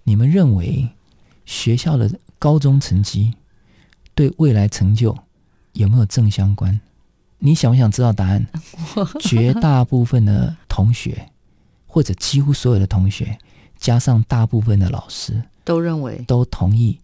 [0.04, 0.90] 你们认为
[1.46, 3.34] 学校的高中成绩
[4.14, 5.18] 对未来成就
[5.72, 6.78] 有没有正相关？
[7.40, 8.46] 你想不想知道答案？
[9.22, 11.30] 绝大部分的同学，
[11.86, 13.38] 或者几乎所有的同学，
[13.78, 17.00] 加上大部分的老师，都认为，都同意。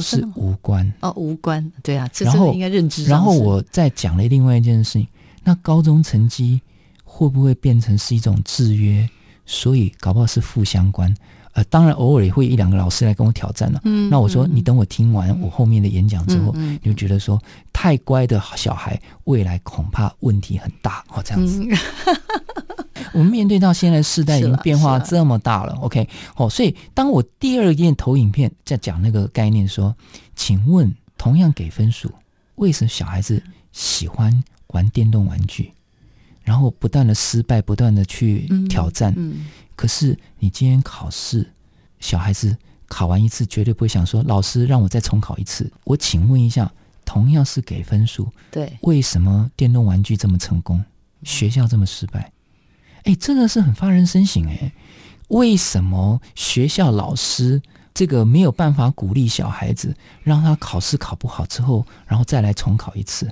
[0.00, 3.04] 是无关哦，无关，对啊，然后应该认知。
[3.04, 5.06] 然后我再讲了另外一件事情，
[5.44, 6.60] 那高中成绩
[7.04, 9.08] 会不会变成是一种制约？
[9.46, 11.14] 所以搞不好是负相关。
[11.54, 13.80] 呃，当然偶尔也会一两个老师来跟我挑战了。
[13.84, 17.40] 嗯，那我说你等我听完我后面的演讲之后，你就觉得说
[17.72, 21.64] 太乖的小孩未来恐怕问题很大哦，这样子。
[21.64, 21.70] 嗯、
[23.12, 29.94] 我们面对到现在世代已经变化这么大了，了，OK，哦，所以当我第二页投影片在讲那个概念说，
[30.36, 32.10] 请问同样给分数，
[32.56, 33.42] 为什么小孩子
[33.72, 35.72] 喜欢玩电动玩具，
[36.42, 39.12] 然后不断的失败，不断的去挑战？
[39.16, 39.46] 嗯嗯
[39.76, 41.48] 可是你今天考试，
[42.00, 42.56] 小孩子
[42.88, 46.68] 考完一次绝对不会想说：“老师让我再重考一次。”我请问一下，
[47.04, 50.84] 同样是给分数，对，为什么电动玩具这么成功，
[51.22, 52.32] 学校这么失败？
[53.04, 54.72] 哎，这个是很发人深省哎。
[55.28, 57.60] 为什么学校老师
[57.92, 63.30] 这个没有办法鼓励小孩子，让他考试考不好之后，然后再来重考一次？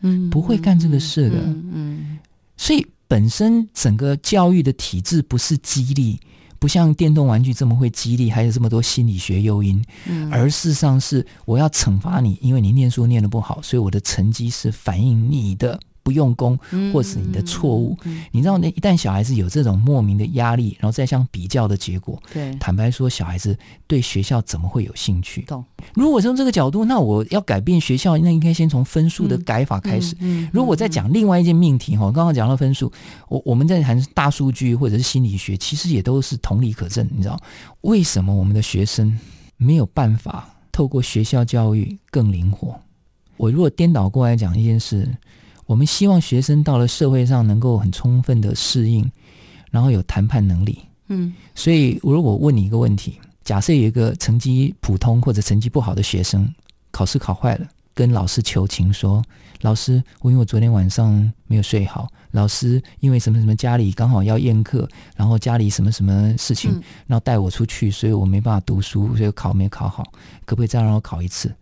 [0.00, 1.36] 嗯，不会干这个事的。
[1.38, 2.18] 嗯，嗯，
[2.56, 2.86] 所以。
[3.10, 6.20] 本身整个教育的体制不是激励，
[6.60, 15.80] 不像电动玩具这么会激励，还有这么多心理学诱因，嗯、而事实上是我要惩罚你，因为你念书念得不好，所以我的成绩是反映你的。
[16.02, 16.58] 不用功，
[16.92, 17.96] 或是你的错误，
[18.30, 25.42] 你知道，那一旦小孩子有这种莫名的压力，然后再相比较的结果，对，坦白说，小孩子对学校怎么会有兴趣？
[25.42, 25.64] 懂。
[25.94, 30.16] 如果从这个角度，那我要改变学校，那应该先从分数的改法开始。
[30.52, 32.90] 如果我再讲另外一件命题哈，刚刚讲到分数，
[33.28, 37.06] 我我们在谈大数据或者是心理学，其实也都是同理可证。
[37.12, 37.38] 你知道，
[37.82, 39.18] 为什么我们的学生
[39.56, 42.74] 没有办法透过学校教育更灵活？
[43.36, 45.08] 我如果颠倒过来讲一件事。
[45.70, 49.08] 我们希望学生到了社会上能够很充分的适应，
[49.70, 50.80] 然后有谈判能力。
[51.06, 56.52] 嗯，所以如果问你一个问题：假设有一个成绩普通或者成绩不好的学生，
[56.90, 59.22] 考试考坏了，跟老师求情说
[59.62, 66.72] ：“老师，我因为我昨天晚上没有睡好，老师因为什么什么家里刚好要宴客，然后家里什么什么事情，
[67.06, 70.02] 然后带我出去，所以我没办法读书，所以考没考好，
[70.44, 71.54] 可不可以再让我考一次？”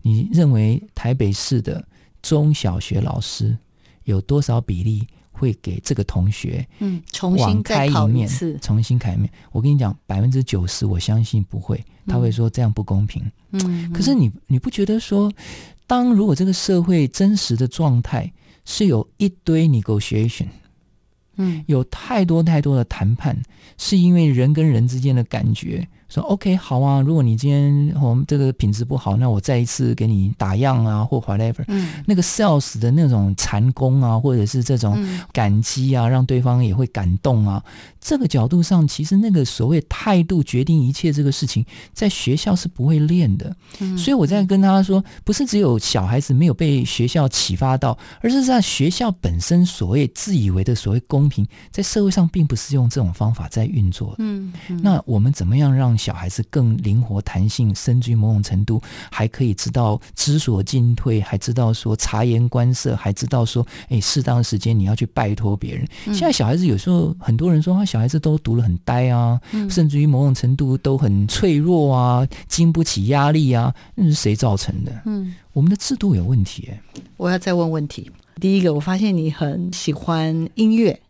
[0.00, 1.84] 你认为台北市的？
[2.22, 3.56] 中小学老师
[4.04, 8.58] 有多少比例会给这个同学嗯重新再考一次？
[8.60, 13.22] 重新开一面，我跟你讲，百分之九十我相信不会，他会说这样不公平。
[13.52, 15.32] 嗯，可是你你不觉得说，
[15.86, 18.30] 当如果这个社会真实的状态
[18.64, 20.48] 是有一堆 negotiation，
[21.36, 23.40] 嗯，有太多太多的谈判，
[23.78, 25.88] 是因为人跟人之间的感觉。
[26.10, 31.62] 说 OK 好啊，如果你今天我们这个品质不好，那我再一次给你打样啊，或 whatever。
[31.68, 34.98] 嗯，那个 sales 的那种缠功啊，或者是这种
[35.32, 37.62] 感激啊，让对方也会感动啊。
[38.00, 43.54] 这个角度上，其实那个所谓态度决定一切这个事情，在学校是不会练的。
[43.80, 54.16] 嗯，所以我在跟他说，不是只有小孩子没有被学校启发到，而是在学校本身所谓自以为的所谓公平，在社会上并不是用这种方法在运作的。
[54.20, 58.80] 嗯，嗯，那我们怎么样让小孩子更灵活弹性，甚至于某种程度
[59.10, 65.86] 还可以知道知所进退，还知道说察言观色，还知道说，哎，适当的时间你要去拜托别人。
[66.06, 74.92] 现在小孩子有时候很多人说，他小孩子都读得很呆啊，甚至于某种程度都很脆弱啊，经不起压力啊，那是谁造成的？
[75.06, 76.80] 嗯，我们的制度有问题欸。
[77.16, 78.08] 我要再问问题。
[78.40, 81.00] 第一个，我发现你很喜欢音乐。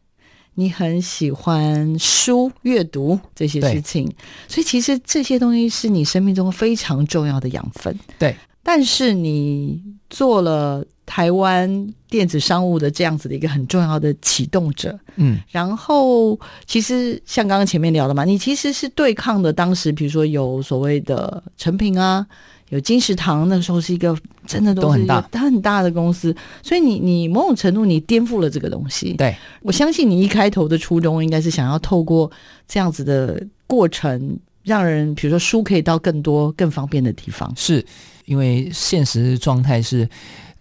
[0.55, 4.11] 你很喜欢书阅读这些事情，
[4.47, 7.97] 所以其实这些东西是你生命中非常重要的养分。
[8.19, 22.25] 对，但是你做了台湾电子商务的这样子的一个很重要的启动者，嗯，然后其实像刚刚前面聊的嘛，你其实是对抗的当时，比如说有所谓的成品啊。
[22.69, 26.33] 有金石堂，那个时候是一个真的都是一个很大的公司，
[26.63, 29.13] 所以你你某种程度你颠覆了这个东西。
[29.15, 32.31] 对，我相信你一开头的初衷应该是想要透过
[32.69, 37.53] 这样子的过程，让人比如说书可以到更多更方便的地方。
[37.57, 37.85] 是
[38.25, 40.09] 因为现实状态是。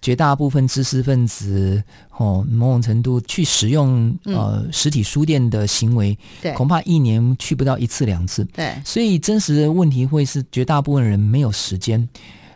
[0.02, 1.84] 绝大部分知识分子
[2.18, 8.44] 哦，某种程度去使用呃实体书店的行为，对，恐怕一年去不到一次两次。
[8.46, 12.08] 对，所以真实的问题会是绝大部分人没有时间。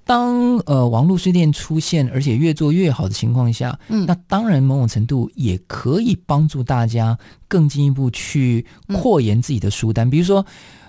[0.06, 7.18] 当呃网络书店出现，而且越做越好的情况下，嗯，那当然某种程度也可以帮助大家
[7.48, 10.10] 更进一步去扩延自己的书单。
[10.10, 10.46] 比如说，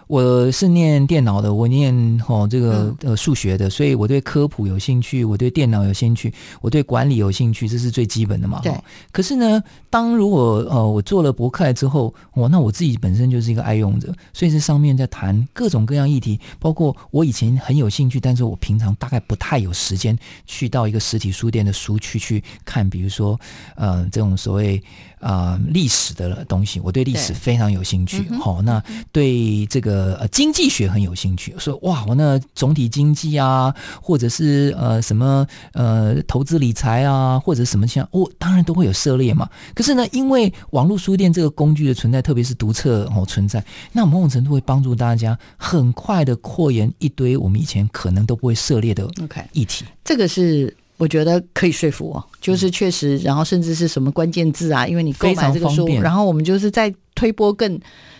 [0.07, 8.61] 我是念电脑的，我念哦这个呃数学的，所以我对科普有兴趣，我对电脑有兴趣，我对管理有兴趣，这是最基本的嘛。
[8.62, 8.72] 对。
[9.12, 23.38] 可是呢，当如果呃我做了博客来之后，哦，那我自己本身就是一个爱用者，所以这上面在谈各种各样议题，包括我以前很有兴趣，但是我平常大概不太有时间去到一个实体书店的书区去看，比如说
[23.76, 24.82] 呃这种所谓。
[25.24, 28.28] 啊、呃，历史的东西，我对历史非常有兴趣。
[28.38, 31.55] 好、嗯哦，那对这个呃经济学很有兴趣。
[31.59, 39.49] 说哇，我那总体经济啊，或者是呃什么呃投资理财啊，或者什么像，我、哦、当然都会有涉猎嘛。
[39.74, 49.84] 可是呢，因为网络书店这个工具的存在，特别是读册哦存在，那某种程度会帮助大家很快的扩延一堆我们以前可能都不会涉猎的 OK 议题。
[49.84, 50.74] Okay, 这个是。
[50.97, 57.78] 我觉得可以说服我，就是确实，然后甚至是什么关键字啊，因为你购买这个书，然后我们就是在推波更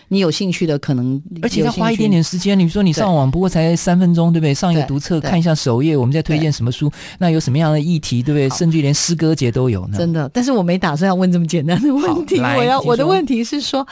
[0.09, 2.57] 你有兴趣的，可能而且要花一点点时间。
[2.57, 4.53] 你说你上网不过才三分钟，对不对？
[4.53, 8.49] 上一个读册看一下首页，我们在推荐什么书，那有什么样的议题，对不对？
[8.57, 9.97] 甚至连诗歌节都有呢。
[9.97, 12.39] 真的，但是我没打算要问这么简单的问题。
[12.39, 13.85] 我要我的问题是说，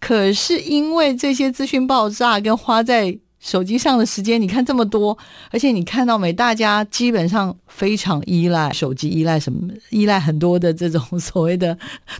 [0.00, 3.18] 可是因为这些资讯爆炸跟花在。
[3.40, 5.16] 手机上的时间，你看这么多，
[5.50, 6.32] 而且你看到没？
[6.32, 9.72] 大家基本上非常依赖手机，依赖什么？
[9.90, 11.76] 依赖很多的这种所谓的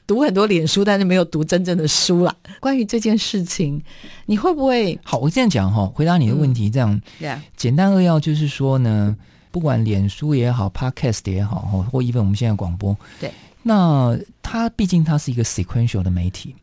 [0.07, 2.35] 读很多脸书，但是没有读真正的书啦。
[2.61, 3.83] 关于这件事情，
[4.27, 4.99] 你会不会？
[5.03, 9.17] 好，我这样讲哈，回答你的问题，这样、嗯、简单扼要就是说呢，
[9.51, 13.31] 不管脸书也好，Podcast 也好，或或 even 我们现在广播，对，
[13.63, 16.55] 那它毕竟它是一个 sequential 的媒体。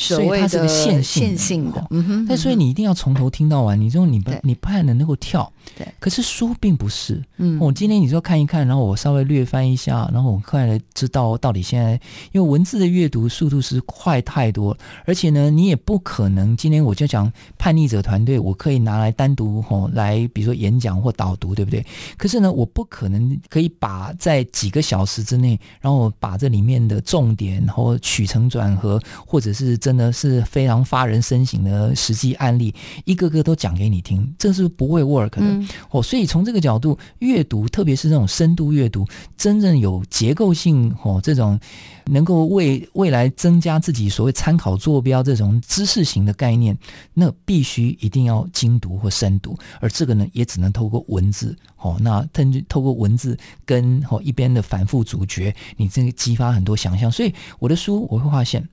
[0.00, 2.26] 所以它是个线性的，性的，嗯哼。
[2.26, 5.52] 但所以你一定要从头听到完，你说你不你不太能能够跳。
[5.76, 5.86] 对。
[5.98, 7.58] 可是书并不是，嗯。
[7.60, 11.92] 我今天你说看一看，然后我稍微略翻一下，然后我快来知道到底现在，
[12.32, 21.84] 因为文字的阅读速度是快太多，而且呢，你也不可能今天我就讲叛逆者团队，我可以拿来单独吼来，比如说演讲或导读，对不对？
[22.16, 29.76] 可是呢，我不可能可以把在几个小时之内，然后把这里面的重点然后起承转合，或者是。
[29.90, 32.72] 真的是非常发人深省的实际案例，
[33.04, 35.38] 一个个都讲给你听，这是不会 work 的。
[35.40, 39.04] 嗯、哦，所以从这个角度，阅读，特别是这种深度阅读，
[39.36, 41.58] 真正有结构性哦，这种
[42.04, 46.78] 能够为未来增加自己所谓参考坐标这种知识型的概念，
[47.12, 52.24] 那必须一定要精读或深读，而这个呢，也只能透过文字哦，那
[52.68, 57.10] 透过文字跟哦一边的反复咀嚼，你这个激发很多想象。
[57.10, 58.64] 所以我的书我会发现。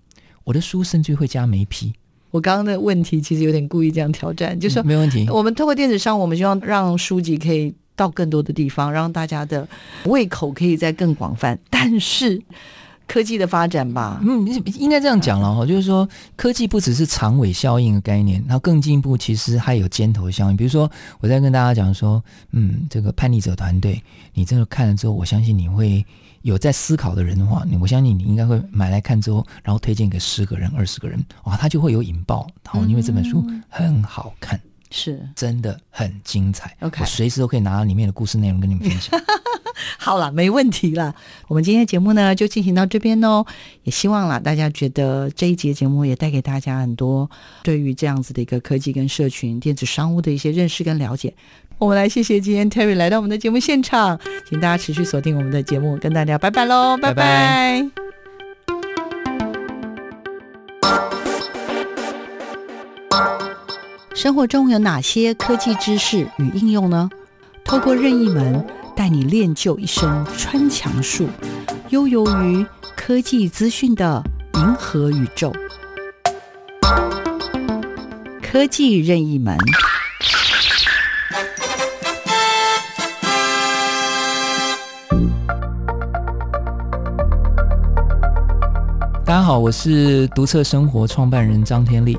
[0.47, 1.93] 我的书甚至会加眉批。
[2.31, 5.27] 我刚刚的问题其实有点故意这样挑战，就是说、嗯、没问题。
[5.29, 9.67] 我们透过电子商务，我们希望让书籍可以到更多的地方，让大家的
[10.05, 11.59] 胃口可以再更广泛。
[11.69, 12.41] 但是
[13.07, 20.55] 科技的发展吧，嗯，应该这样讲了哈，就是说科技不只是长尾效应的概念，然后更进一步，其实还有尖头效应。
[20.55, 20.89] 比如说，
[21.19, 24.01] 我在跟大家讲说，嗯，这个叛逆者团队，
[24.33, 26.05] 你真的看了之后，我相信你会。
[26.47, 32.47] 有在思考的人的话，你我相信你应该会买来看之后，然后推荐给十个人、二十个人，哇，他就会有引爆。
[32.63, 34.57] 然后，因为这本书很好看，
[34.89, 36.73] 是、嗯、真的很精彩。
[36.79, 39.19] OK，我随时都可以拿到里面的故事内容跟你们分享。
[39.99, 41.13] 好了，没问题了。
[41.49, 43.45] 我们今天的节目呢就进行到这边哦，
[43.83, 47.29] 也希望啦大家觉得这一节节目也带给大家很多
[47.61, 51.33] 对于这样子的一个科技跟社群电子商务的一些认识跟了解。
[51.79, 54.19] 我们来谢谢今天 Terry 来到我们的节目现场，
[54.49, 57.23] 请大家持续锁定我们的节目，跟大家拜拜喽，拜拜。
[57.23, 57.91] 拜拜。
[64.15, 67.07] 生活中有哪些科技知识与应用呢？
[67.63, 68.65] 透过任意门
[68.95, 71.27] 带你练就一身穿墙术，
[71.89, 72.65] 悠游于
[72.95, 74.23] 科技资讯的
[74.55, 75.53] 银河宇宙。
[78.41, 79.55] 科技任意门。
[89.47, 92.17] 好，我是独特生活创办人张天立。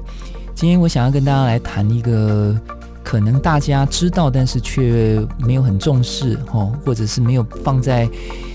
[0.54, 2.58] 今天我想要跟大家来谈一个
[3.04, 6.38] 可能大家知道，但是却没有很重视，
[6.82, 8.08] 或者是没有放在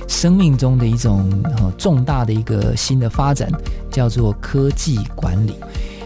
[0.07, 1.29] 生命中的一种
[1.77, 3.47] 重大的一个新的发展，
[3.91, 5.53] 叫做科技管理。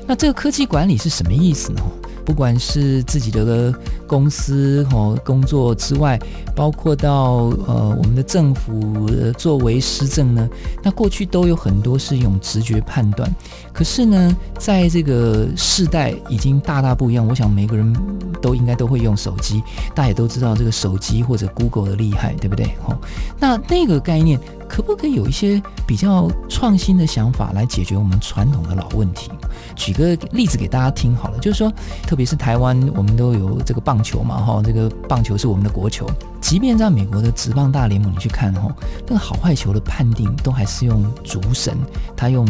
[0.05, 1.81] 那这个科技管理是什么意思呢？
[2.25, 3.73] 不管是自己的
[4.07, 6.19] 公司和工作之外，
[6.55, 10.47] 包括到呃我们的政府作为施政呢，
[10.81, 13.29] 那过去都有很多是用直觉判断。
[13.73, 17.27] 可是呢，在这个世代已经大大不一样。
[17.27, 17.93] 我想每个人
[18.41, 19.61] 都应该都会用手机，
[19.93, 22.67] 大家也都知道这个手机或者 Google 的厉害，对不对？
[22.83, 22.97] 哈，
[23.37, 29.29] 那那个概念可不可以有一些比较创新的想法来解决我们传统的老问题？
[29.75, 31.71] 举个例子给大家听好了，就是说，
[32.03, 36.05] 特别是台湾，我们都有这个棒球嘛，哈，这个棒球是我们的国球。
[36.41, 38.73] 即便在美国的职棒大联盟，你去看哈，
[39.07, 41.77] 那个好坏球的判定都还是用主审，
[42.15, 42.47] 他用。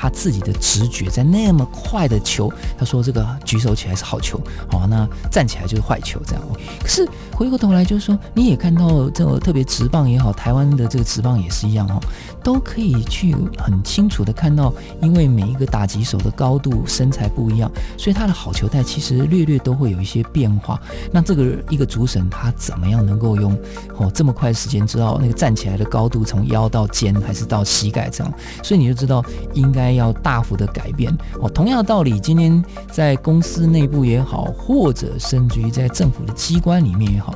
[0.00, 4.40] 他自己的直觉，在那么快的球，他说这个举手起来是好球，
[4.70, 6.42] 好，那站起来就是坏球，这样。
[6.80, 12.00] 可是回过头来就是说，你也看到这个特别直棒也好，台湾的这个直棒也是一样哦，
[12.42, 14.72] 都可以去很清楚的看到，
[15.02, 20.80] 因为每一个打击手的高度、身材不一样，所以他的好球带其实略略都会有一些变化。
[21.12, 23.52] 那这个一个主审他怎么样能够用
[23.98, 28.32] 哦这么快时间知道那个站起来的高度从腰到肩还是到膝盖这样？
[28.62, 29.22] 所以你就知道
[29.52, 29.89] 应该。
[29.92, 37.34] 要大幅的改变哦，同样的道理，今天在公司内部也好，或者甚至于在政府的机关里面也好，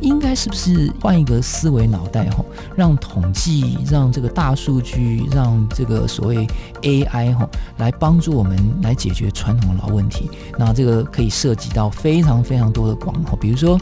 [0.00, 2.44] 应该是不是换一个思维脑袋哈，
[2.76, 6.46] 让统计、让这个大数据、让这个所谓
[6.82, 7.48] AI 哈，
[7.78, 10.30] 来帮助我们来解决传统的老问题。
[10.58, 13.80] 那这个可以涉及到非常非常多的广哈，比如说。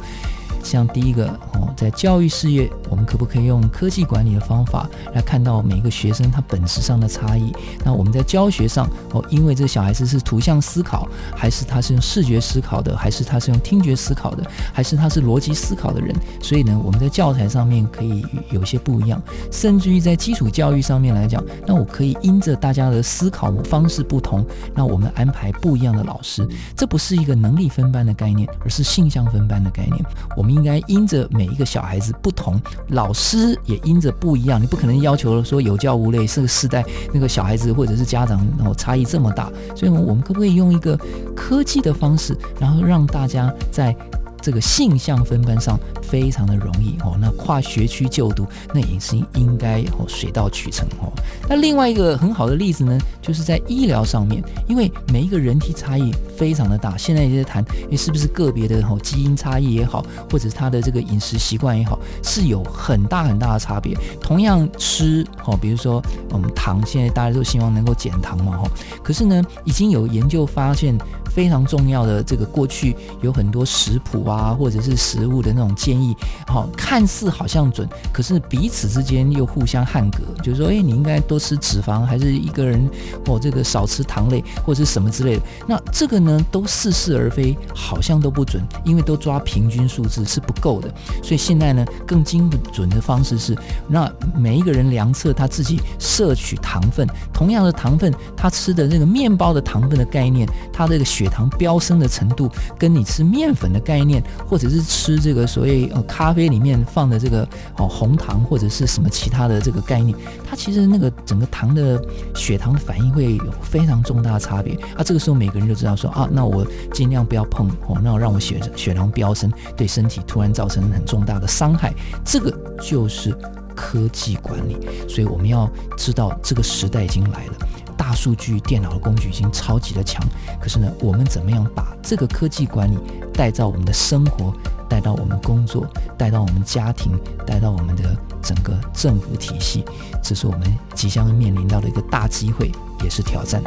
[0.63, 7.53] 像第一个哦，在教育事业，我们可不可以用科技管理的方法来看到每一个学生他本质上的差异？
[7.85, 16.15] 那我们在教学上哦，因为这个小孩子是图像思考，还是他是用视觉思考的，还是他是用听觉思考的，还是他是逻辑思考的人？
[16.43, 24.45] 所以呢，我们在教材上面可以有些不一样，甚至于在基础教育上面来讲，那我可以因着大家的思考方式不同，
[24.75, 26.47] 那我们安排不一样的老师。
[26.77, 29.97] 这不是一个能力分班的概念，而是性向分班的概念。
[30.37, 30.50] 我们。
[30.51, 34.61] 应该因着每一个小孩子不同，老师也因着不一样。
[34.61, 40.99] 你不可能要求说有教无类，是个世代那个小孩子或者是家长然后差异这么大，所以我们可不可以用一个
[41.35, 43.95] 科技的方式，然后让大家在
[44.41, 47.17] 这个性向分班上非常的容易哦？
[47.21, 51.13] 那跨学区就读，那也是应该哦水到渠成哦。
[51.49, 56.97] 那另外一个很好的例子呢，就是在医疗上面，因为每一个人体差异非常的大。
[56.97, 63.97] 现在也在谈，诶，是不是个别的哦基因差异也好，或者是他的这个饮食习惯也好，是有很大很大的差别。
[64.21, 68.69] 同样吃哦，比如说我们糖，现在大家都希望能够减糖嘛哈。
[69.03, 70.97] 可是呢，已经有研究发现
[71.35, 76.17] 非常重要的这个过去有很多食谱啊，或者是食物的那种建议，
[76.47, 81.41] 好，看似好像准，可是彼此之间又互相汉格，就是说，诶，你应该多。
[81.41, 82.87] 吃脂肪还是一个人
[83.25, 90.93] 哦，这个少吃糖类或者是什么之类的，那这个呢都似是而非，好像都不准，因为都抓平均数字是不够的。
[91.23, 93.57] 所以现在呢更精准的方式是，
[93.89, 94.07] 那
[94.37, 107.47] 每一个人量测他自己摄取糖分，同样的糖分，他吃的那个面包的糖分的概念，他这个血糖飙升的程度，跟你吃面粉的概念，或者是吃这个所谓咖啡里面放的这个
[107.77, 110.17] 哦红糖或者是什么其他的这个概念，
[110.49, 111.13] 它其实那个。
[111.27, 112.03] 整个糖的
[112.35, 115.05] 血糖反应会有非常重大的差别啊！
[115.05, 121.93] 这个时候每个人就知道说啊，那我尽量不要碰哦，那我让我血血糖飙升，对身体突然造成很重大的伤害。
[122.25, 122.51] 这个
[122.81, 123.37] 就是
[123.77, 124.77] 科技管理，
[125.09, 127.53] 所以我们要知道这个时代已经来了，
[128.01, 130.27] 大数据、电脑的工具已经超级的强。
[130.59, 132.97] 可是呢，我们怎么样把这个科技管理
[133.35, 134.55] 带到我们的生活？
[134.89, 135.87] 带到我们工作，
[136.17, 137.13] 带到我们家庭，
[137.47, 139.85] 带到我们的整个政府体系，
[140.23, 140.63] 这是我们
[140.95, 142.73] 即将面临到的一个大机会，
[143.05, 143.63] 也是挑战。